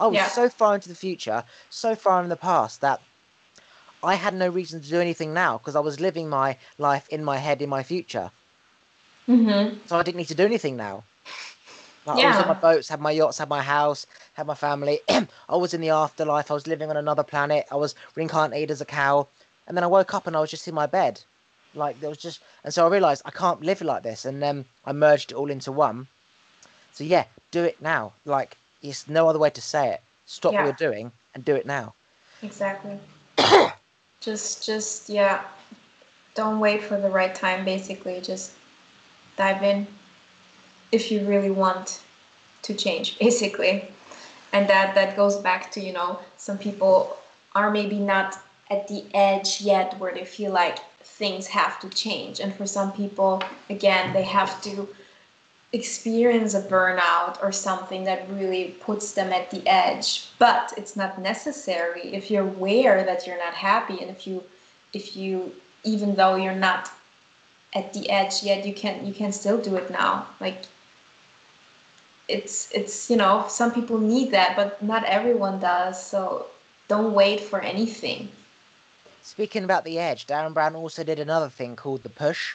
[0.00, 0.28] I was yeah.
[0.28, 3.00] so far into the future, so far in the past that
[4.02, 7.24] I had no reason to do anything now because I was living my life in
[7.24, 8.30] my head in my future.
[9.28, 9.78] Mm-hmm.
[9.86, 11.04] So I didn't need to do anything now.
[12.04, 12.26] Like, yeah.
[12.26, 15.00] I was in my boats, had my yachts, had my house, had my family.
[15.08, 16.50] I was in the afterlife.
[16.50, 17.66] I was living on another planet.
[17.70, 19.26] I was reincarnated as a cow.
[19.66, 21.20] And then I woke up and I was just in my bed.
[21.74, 24.64] Like there was just, and so I realized I can't live like this, and then
[24.86, 26.06] I merged it all into one.
[26.92, 28.12] So yeah, do it now.
[28.24, 30.00] Like it's no other way to say it.
[30.26, 30.64] Stop yeah.
[30.64, 31.94] what you're doing and do it now.
[32.42, 32.98] Exactly.
[34.20, 35.44] just, just yeah.
[36.34, 37.64] Don't wait for the right time.
[37.64, 38.52] Basically, just
[39.36, 39.86] dive in
[40.92, 42.02] if you really want
[42.62, 43.18] to change.
[43.26, 43.88] Basically,
[44.52, 47.16] and that that goes back to you know some people
[47.54, 48.38] are maybe not
[48.70, 52.40] at the edge yet where they feel like things have to change.
[52.40, 54.88] And for some people, again, they have to
[55.72, 60.28] experience a burnout or something that really puts them at the edge.
[60.38, 64.42] But it's not necessary if you're aware that you're not happy and if you
[64.92, 65.52] if you
[65.84, 66.90] even though you're not
[67.74, 70.62] at the edge yet you can you can still do it now like
[72.28, 76.46] it's it's you know some people need that but not everyone does so
[76.88, 78.28] don't wait for anything
[79.26, 82.54] Speaking about the edge, Derren Brown also did another thing called the push.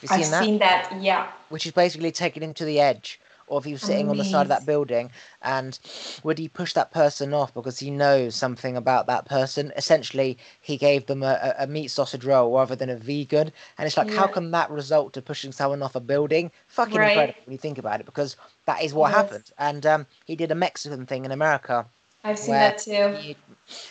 [0.00, 0.44] You seen I've that?
[0.44, 1.30] seen that, yeah.
[1.50, 4.10] Which is basically taking him to the edge, or if he was sitting Amazing.
[4.10, 5.10] on the side of that building,
[5.42, 5.78] and
[6.22, 9.74] would he push that person off because he knows something about that person?
[9.76, 13.98] Essentially, he gave them a, a meat sausage roll rather than a vegan, and it's
[13.98, 14.16] like, yeah.
[14.16, 16.50] how can that result to pushing someone off a building?
[16.68, 17.10] Fucking right.
[17.10, 19.16] incredible when you think about it, because that is what yes.
[19.16, 19.50] happened.
[19.58, 21.84] And um, he did a Mexican thing in America.
[22.24, 23.16] I've seen that too.
[23.20, 23.36] He,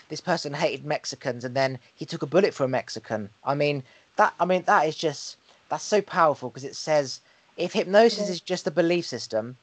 [0.09, 3.30] this person hated Mexicans and then he took a bullet for a Mexican.
[3.43, 3.84] I mean
[4.17, 5.38] that I mean that is just
[5.69, 7.21] that's so powerful because it says
[7.57, 9.57] if hypnosis is just a belief system,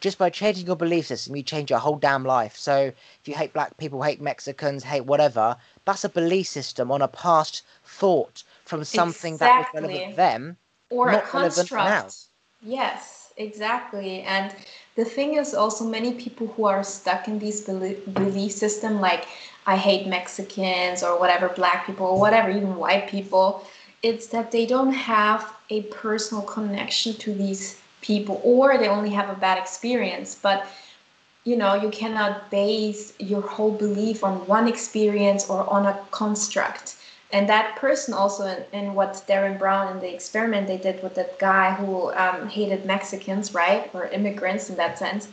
[0.00, 2.56] just by changing your belief system, you change your whole damn life.
[2.56, 2.76] So
[3.20, 7.08] if you hate black people, hate Mexicans, hate whatever, that's a belief system on a
[7.08, 9.46] past thought from something exactly.
[9.46, 10.56] that was relevant to them
[10.90, 12.16] or a construct.
[12.62, 14.22] Yes, exactly.
[14.22, 14.54] And
[14.98, 19.26] the thing is also many people who are stuck in these belief, system like
[19.66, 23.64] i hate mexicans or whatever black people or whatever even white people
[24.02, 29.28] it's that they don't have a personal connection to these people or they only have
[29.28, 30.34] a bad experience.
[30.34, 30.66] But
[31.44, 36.96] you know you cannot base your whole belief on one experience or on a construct
[37.30, 41.14] and that person also in, in what derren brown in the experiment they did with
[41.14, 45.28] that guy who um, hated mexicans right or immigrants in that sense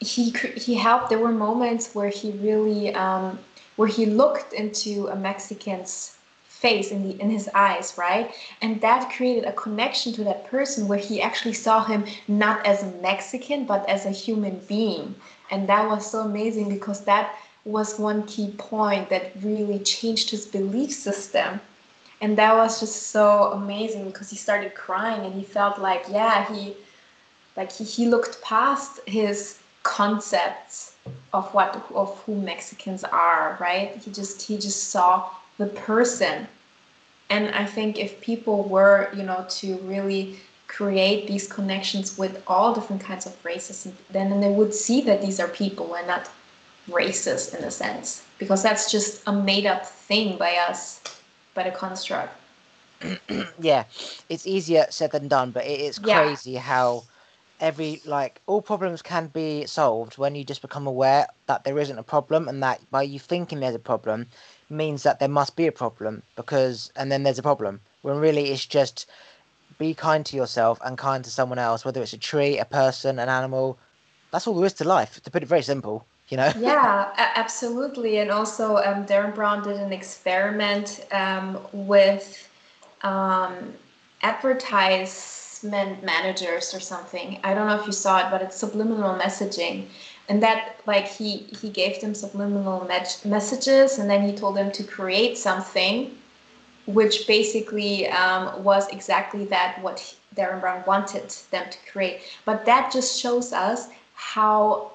[0.00, 1.08] he he helped.
[1.08, 3.38] There were moments where he really um,
[3.76, 6.16] where he looked into a mexican's
[6.48, 8.34] face in the in his eyes right?
[8.62, 12.82] And that created a connection to that person where he actually saw him not as
[12.82, 15.14] a mexican but as a human being.
[15.50, 20.46] And that was so amazing because that was one key point that really changed his
[20.46, 21.60] belief system.
[22.20, 26.52] And that was just so amazing because he started crying and he felt like, yeah,
[26.52, 26.74] he
[27.56, 30.94] like he, he looked past his concepts
[31.32, 33.96] of what of who Mexicans are, right?
[33.96, 36.46] He just he just saw the person.
[37.30, 40.36] And I think if people were, you know, to really
[40.66, 45.40] create these connections with all different kinds of races, then, they would see that these
[45.40, 46.28] are people and not
[46.88, 51.00] racist in a sense because that's just a made up thing by us
[51.54, 52.36] by the construct
[53.60, 53.84] yeah
[54.28, 56.60] it's easier said than done but it is crazy yeah.
[56.60, 57.02] how
[57.60, 61.98] every like all problems can be solved when you just become aware that there isn't
[61.98, 64.26] a problem and that by you thinking there's a problem
[64.68, 68.50] means that there must be a problem because and then there's a problem when really
[68.50, 69.06] it's just
[69.78, 73.18] be kind to yourself and kind to someone else whether it's a tree a person
[73.18, 73.78] an animal
[74.30, 76.04] that's all there is to life to put it very simple
[76.34, 76.52] you know?
[76.58, 78.18] yeah, absolutely.
[78.18, 82.48] And also, um, Derren Brown did an experiment um, with
[83.02, 83.72] um,
[84.22, 87.38] advertisement managers or something.
[87.44, 89.86] I don't know if you saw it, but it's subliminal messaging.
[90.28, 94.72] And that, like, he, he gave them subliminal me- messages and then he told them
[94.72, 96.16] to create something
[96.86, 102.20] which basically um, was exactly that what derren Brown wanted them to create.
[102.44, 104.93] But that just shows us how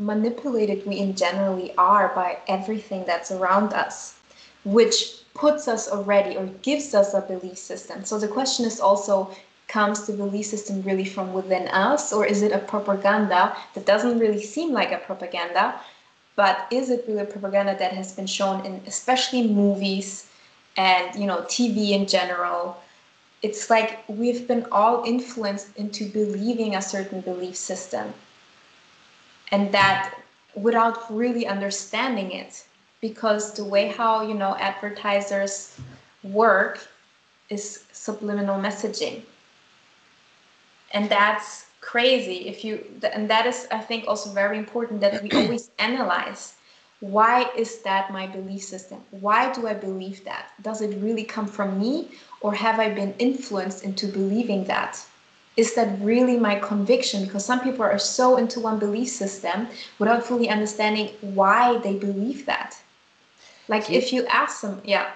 [0.00, 4.18] manipulated we in generally are by everything that's around us,
[4.64, 8.04] which puts us already or gives us a belief system.
[8.04, 9.30] So the question is also
[9.68, 14.18] comes the belief system really from within us or is it a propaganda that doesn't
[14.18, 15.80] really seem like a propaganda
[16.34, 20.28] but is it really propaganda that has been shown in especially movies
[20.76, 22.76] and you know tv in general
[23.42, 28.12] it's like we've been all influenced into believing a certain belief system
[29.52, 30.14] and that
[30.54, 32.64] without really understanding it
[33.00, 35.76] because the way how you know advertisers
[36.22, 36.86] work
[37.48, 39.22] is subliminal messaging.
[40.92, 42.84] And that's crazy if you
[43.14, 46.54] and that is i think also very important that we always analyze
[47.00, 49.00] why is that my belief system?
[49.10, 50.50] Why do i believe that?
[50.60, 52.10] Does it really come from me
[52.42, 55.02] or have i been influenced into believing that
[55.60, 60.24] is that really my conviction because some people are so into one belief system without
[60.24, 62.76] fully understanding why they believe that.
[63.68, 65.10] Like if you ask them yeah.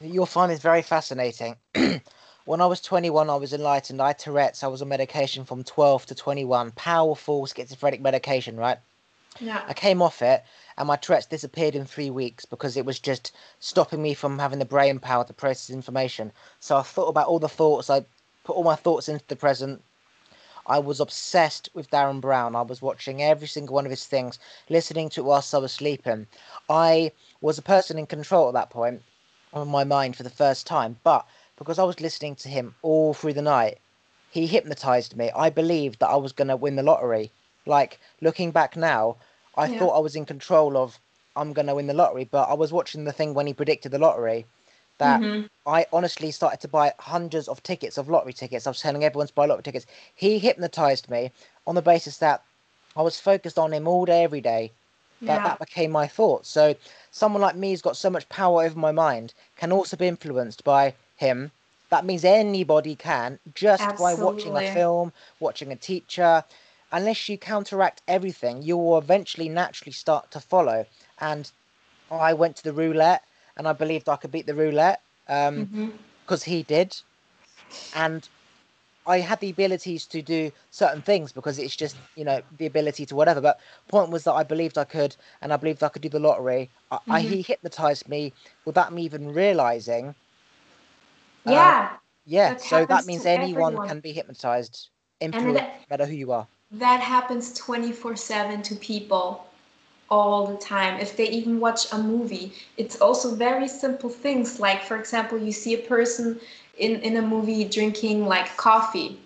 [0.00, 1.56] You'll find this very fascinating.
[2.44, 4.00] When i was 21 i was enlightened.
[4.02, 4.62] I had tourette's.
[4.62, 8.78] I was on medication from 12 to 21 powerful schizophrenic medication right?
[9.40, 9.62] Yeah.
[9.66, 10.44] I came off it
[10.76, 14.58] and my tourette's disappeared in three weeks because it was just stopping me from having
[14.58, 16.32] the brain power to process information.
[16.60, 17.90] So i thought about all the thoughts.
[17.90, 18.04] I
[18.44, 19.82] put all my thoughts into the present.
[20.66, 22.54] I was obsessed with Derren Brown.
[22.54, 24.38] I was watching every single one of his things,
[24.68, 26.26] listening to it whilst I was sleeping.
[26.68, 29.02] I was a person in control at that point
[29.52, 31.26] of my mind for the first time, but
[31.56, 33.78] because I was listening to him all through the night,
[34.30, 35.30] he hypnotized me.
[35.36, 37.30] I believed that I was going to win the lottery.
[37.66, 39.16] Like, looking back now,
[39.56, 39.78] I yeah.
[39.78, 40.98] thought I was in control of
[41.36, 43.92] I'm going to win the lottery, but I was watching the thing when he predicted
[43.92, 44.46] the lottery
[44.98, 45.46] that mm-hmm.
[45.66, 48.66] I honestly started to buy hundreds of tickets of lottery tickets.
[48.66, 49.86] I was telling everyone to buy lottery tickets.
[50.14, 51.32] He hypnotized me
[51.66, 52.42] on the basis that
[52.96, 54.70] I was focused on him all day, every day.
[55.22, 55.44] That yeah.
[55.44, 56.48] that became my thoughts.
[56.48, 56.74] So
[57.12, 60.64] someone like me who's got so much power over my mind can also be influenced
[60.64, 61.52] by him.
[61.90, 64.16] That means anybody can just Absolutely.
[64.16, 66.42] by watching a film, watching a teacher.
[66.90, 70.86] Unless you counteract everything, you will eventually naturally start to follow.
[71.20, 71.50] And
[72.10, 73.24] I went to the roulette
[73.56, 76.50] and I believed I could beat the roulette because um, mm-hmm.
[76.50, 76.96] he did,
[77.94, 78.28] and
[79.06, 83.06] I had the abilities to do certain things because it's just you know the ability
[83.06, 83.40] to whatever.
[83.40, 86.20] But point was that I believed I could, and I believed I could do the
[86.20, 86.70] lottery.
[86.90, 87.12] I, mm-hmm.
[87.12, 88.32] I he hypnotized me
[88.64, 90.14] without me even realizing.
[91.44, 91.90] Yeah.
[91.92, 92.50] Uh, yeah.
[92.50, 93.88] That so that means anyone everyone.
[93.88, 94.88] can be hypnotized,
[95.20, 96.46] influenced, no matter who you are.
[96.70, 99.46] That happens twenty four seven to people
[100.12, 101.00] all the time.
[101.00, 104.60] If they even watch a movie, it's also very simple things.
[104.60, 106.38] Like, for example, you see a person
[106.76, 109.18] in, in a movie drinking like coffee.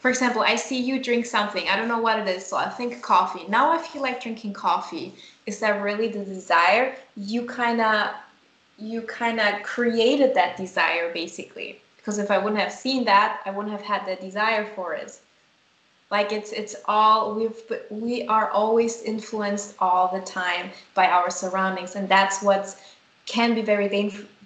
[0.00, 1.66] For example, I see you drink something.
[1.68, 3.44] I don't know what it is, so I think coffee.
[3.48, 5.14] Now I feel like drinking coffee.
[5.46, 6.94] Is that really the desire?
[7.16, 8.10] You kind of
[8.78, 13.50] you kind of created that desire basically because if i wouldn't have seen that i
[13.50, 15.18] wouldn't have had the desire for it
[16.10, 21.96] like it's it's all we've we are always influenced all the time by our surroundings
[21.96, 22.76] and that's what
[23.26, 23.88] can be very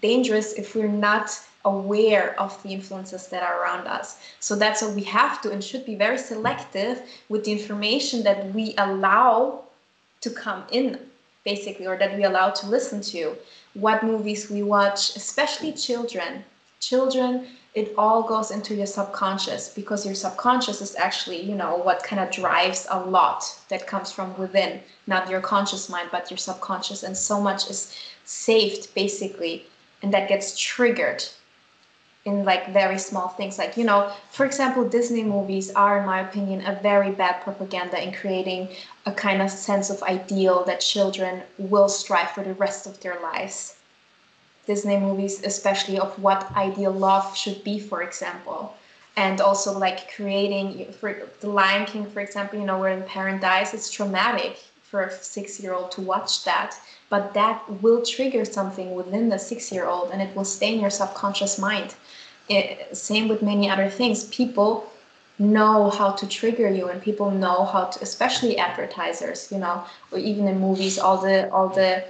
[0.00, 1.30] dangerous if we're not
[1.64, 4.18] aware of the influences that are around us.
[4.40, 8.52] So that's what we have to and should be very selective with the information that
[8.52, 9.62] we allow
[10.20, 10.98] to come in
[11.44, 13.36] basically or that we allow to listen to.
[13.74, 16.44] What movies we watch especially children.
[16.80, 22.02] Children it all goes into your subconscious because your subconscious is actually you know what
[22.02, 24.80] kind of drives a lot that comes from within.
[25.06, 27.02] Not your conscious mind but your subconscious.
[27.02, 29.64] And so much is saved basically
[30.02, 31.24] and that gets triggered
[32.26, 33.56] in like very small things.
[33.56, 38.02] Like you know for example disney movies are in my opinion a very bad propaganda
[38.02, 38.68] in creating
[39.06, 43.18] a kind of sense of ideal that children will strive for the rest of their
[43.20, 43.76] lives
[44.66, 48.74] Disney movies, especially of what ideal love should be, for example.
[49.16, 53.42] And also like creating for the Lion King, for example, you know, where the parent
[53.42, 56.76] dies, it's traumatic for a six-year-old to watch that.
[57.08, 61.58] But that will trigger something within the six-year-old, and it will stay in your subconscious
[61.58, 61.94] mind.
[62.48, 64.24] It, same with many other things.
[64.24, 64.90] People
[65.38, 70.18] know how to trigger you and people know how to especially advertisers you know or
[70.18, 72.04] even in movies all the all the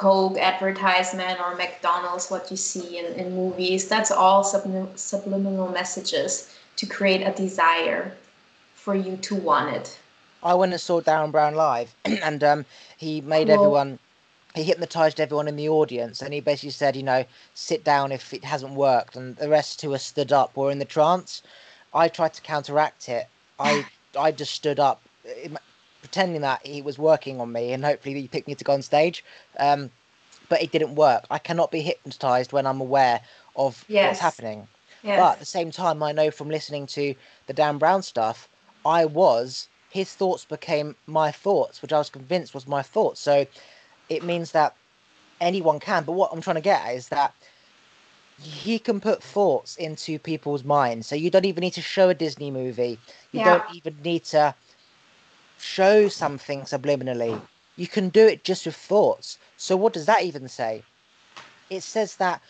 [0.00, 6.54] coke advertisement or mcdonald's what you see in, in movies that's all sublim- subliminal messages
[6.76, 8.12] to create a desire
[8.74, 9.98] for you to want it
[10.42, 12.64] i went and saw derren brown live and um,
[12.96, 13.56] he made cool.
[13.56, 13.98] everyone
[14.54, 17.24] he hypnotized everyone in the audience and he basically said you know
[17.54, 20.78] sit down if it hasn't worked and the rest who are stood up or in
[20.78, 21.42] the trance
[21.94, 23.26] I tried to counteract it.
[23.58, 23.84] I
[24.18, 25.00] I just stood up,
[26.12, 28.82] pretending that he was working on me, and hopefully he picked me to go on
[28.82, 29.24] stage.
[29.58, 29.90] Um,
[30.50, 31.24] but it didn't work.
[31.30, 33.22] I cannot be hypnotized when I'm aware
[33.56, 34.08] of yes.
[34.08, 34.68] what's happening.
[35.02, 35.18] Yes.
[35.18, 37.14] But at the same time, I know from listening to
[37.46, 38.48] the Dan Brown stuff,
[38.84, 43.20] I was his thoughts became my thoughts, which I was convinced was my thoughts.
[43.20, 43.46] So
[44.10, 44.74] it means that
[45.40, 46.04] anyone can.
[46.04, 47.34] But what I'm trying to get at is that
[48.38, 51.06] he can put thoughts into people's minds.
[51.06, 52.98] So you don't even need to show a Disney movie.
[53.32, 53.44] You yeah.
[53.44, 54.54] don't even need to
[55.62, 57.40] show something subliminally.
[57.76, 59.38] You can do it just with thoughts.
[59.56, 60.82] So what does that even say?
[61.70, 62.42] It says that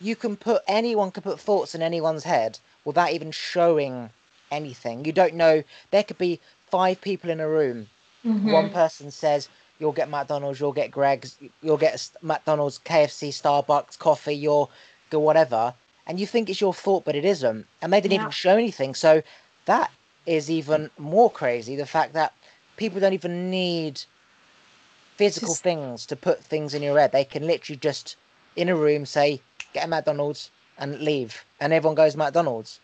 [0.00, 4.10] you can put anyone can put thoughts in anyone's head without even showing
[4.50, 5.04] anything.
[5.04, 6.40] You don't know there could be
[6.70, 7.88] five people in a room.
[8.24, 8.52] Mm-hmm.
[8.52, 11.36] One person says you'll get McDonald's, you'll get Greggs.
[11.62, 14.70] you'll get McDonald's, KFC, Starbucks, coffee, you'll
[15.12, 15.72] or whatever,
[16.06, 17.66] and you think it's your thought, but it isn't.
[17.80, 18.20] And they didn't yeah.
[18.22, 18.94] even show anything.
[18.94, 19.22] So
[19.66, 19.90] that
[20.26, 21.76] is even more crazy.
[21.76, 22.32] The fact that
[22.76, 24.00] people don't even need
[25.16, 25.62] physical just...
[25.62, 27.12] things to put things in your head.
[27.12, 28.16] They can literally just
[28.56, 29.40] in a room say,
[29.72, 31.44] get a McDonald's and leave.
[31.60, 32.80] And everyone goes McDonald's.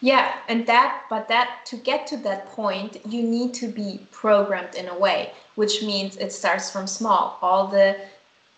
[0.00, 4.74] Yeah, and that, but that to get to that point, you need to be programmed
[4.74, 7.38] in a way, which means it starts from small.
[7.42, 7.96] All the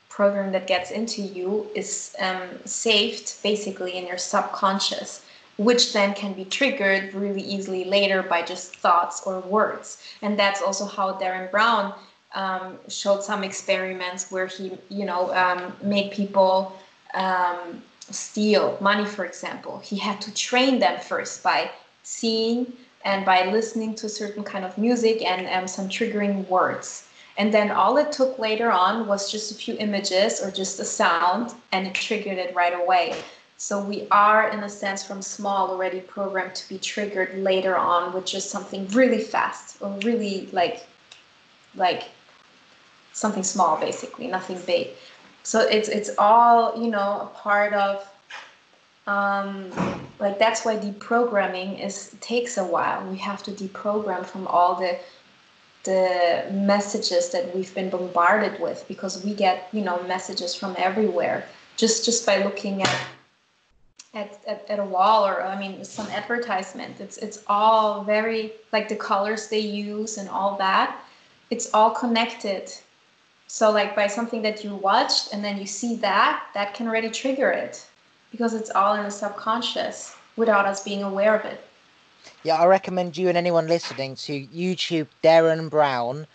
[0.09, 5.23] program that gets into you is um, saved basically in your subconscious
[5.61, 10.03] which then can be triggered really easily later by just thoughts or words.
[10.23, 11.93] And that's also how derren brown
[12.35, 16.73] um, showed some experiments where he you know um, made people
[17.13, 19.79] um, steal money for example.
[19.81, 21.71] He had to train them first by
[22.05, 22.73] seeing
[23.05, 27.07] and by listening to certain kind of music and um, some triggering words.
[27.37, 30.85] And then all it took later on was just a few images or just a
[30.85, 33.15] sound, and it triggered it right away.
[33.61, 38.15] So we are, in a sense, from small already programmed to be triggered later on
[38.15, 40.87] with just something really fast or really like,
[41.77, 42.05] like
[43.13, 44.89] something small, basically, nothing big.
[45.43, 48.11] So it's it's all you know a part of.
[49.07, 49.71] Um,
[50.19, 53.07] like that's why deprogramming is takes a while.
[53.11, 54.99] We have to deprogram from all the
[55.85, 61.45] the messages that we've been bombarded with because we get you know messages from everywhere
[61.77, 63.01] just just by looking at
[64.15, 67.01] at, at, at a wall or i mean some advertisement.
[67.01, 71.01] It's it's all very like the colors they use and all that
[71.51, 72.73] it's all connected.
[73.49, 77.11] So like by something that you watched and then you see that that can already
[77.11, 77.85] trigger it
[78.31, 81.61] because it's all in the subconscious without us being aware of it.
[82.45, 86.27] Yeah, I recommend you and anyone listening to YouTube Derren Brown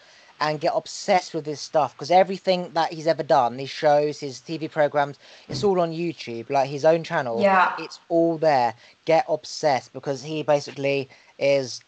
[0.41, 4.39] and get obsessed with his stuff because everything that he's ever done, his shows, his
[4.39, 5.17] TV programs,
[5.47, 7.41] it's all on YouTube, like his own channel.
[7.41, 7.73] Yeah.
[7.79, 8.73] It's all there.
[9.05, 11.09] Get obsessed because he basically
[11.39, 11.81] is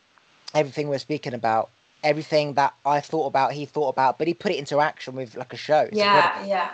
[0.54, 1.70] everything we're speaking about.
[2.04, 5.36] Everything that I thought about, he thought about, but he put it into action with
[5.36, 5.82] like a show.
[5.82, 6.50] It's yeah, incredible.
[6.50, 6.72] yeah.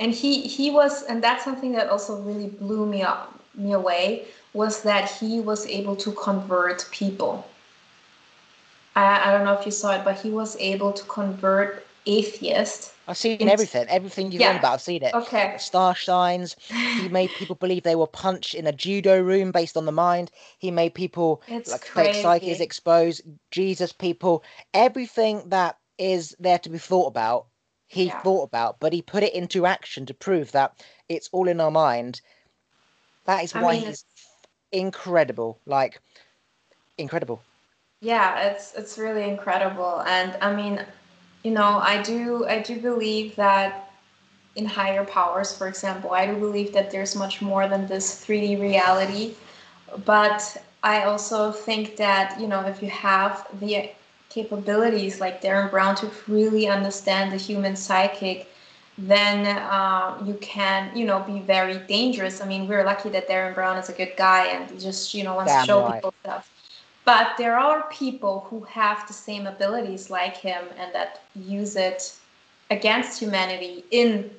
[0.00, 4.26] And he he was, and that's something that also really blew me up me away
[4.54, 7.46] was that he was able to convert people.
[8.94, 12.94] I, I don't know if you saw it, but he was able to convert atheists.
[13.08, 14.58] I've seen into, everything, everything you've yeah.
[14.58, 14.74] about.
[14.74, 15.14] I've seen it.
[15.14, 15.56] Okay.
[15.58, 16.56] Star signs.
[16.68, 20.30] He made people believe they were punched in a judo room based on the mind.
[20.58, 22.12] He made people it's like crazy.
[22.12, 27.46] fake psyches exposed, Jesus people, everything that is there to be thought about.
[27.86, 28.22] He yeah.
[28.22, 31.70] thought about, but he put it into action to prove that it's all in our
[31.70, 32.22] mind.
[33.26, 34.04] That is why I mean, he's
[34.72, 35.60] incredible.
[35.66, 36.00] Like
[36.96, 37.42] incredible.
[38.02, 40.02] Yeah, it's it's really incredible.
[40.02, 40.84] And I mean,
[41.44, 43.92] you know, I do I do believe that
[44.56, 48.60] in higher powers, for example, I do believe that there's much more than this 3D
[48.60, 49.34] reality.
[50.04, 53.90] But I also think that, you know, if you have the
[54.28, 58.48] capabilities like Derren Brown to really understand the human psychic
[58.98, 62.40] then uh, you can, you know, be very dangerous.
[62.40, 65.34] I mean, we're lucky that Derren Brown is a good guy and just, you know,
[65.34, 65.94] wants Damn to show right.
[65.94, 66.51] people stuff.
[67.04, 72.14] But there are people who have the same abilities like him and that use it
[72.70, 74.30] against humanity in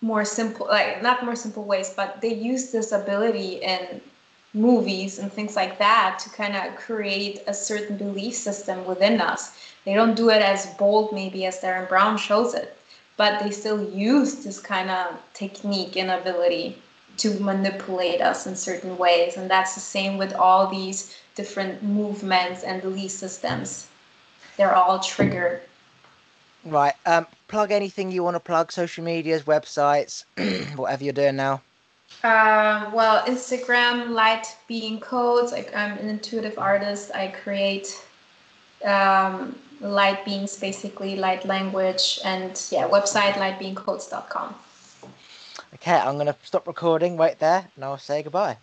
[0.00, 4.00] more simple, like not more simple ways, but they use this ability in
[4.54, 9.52] movies and things like that to kind of create a certain belief system within us.
[9.84, 12.76] They don't do it as bold, maybe, as Derren Brown shows it,
[13.16, 16.80] but they still use this kind of technique and ability
[17.18, 19.36] to manipulate us in certain ways.
[19.36, 23.88] And that's the same with all these different movements and belief systems.
[24.56, 25.62] They're all triggered.
[26.64, 26.94] Right.
[27.06, 30.24] Um, plug anything you want to plug, social medias, websites,
[30.76, 31.62] whatever you're doing now.
[32.24, 35.52] Uh, well, Instagram, Light Being Codes.
[35.52, 37.12] Like I'm an intuitive artist.
[37.14, 38.04] I create
[38.84, 44.54] um, light beings, basically light language, and yeah, website lightbeingcodes.com.
[45.80, 48.58] Okay, I'm gonna stop recording right there, and I'll say goodbye.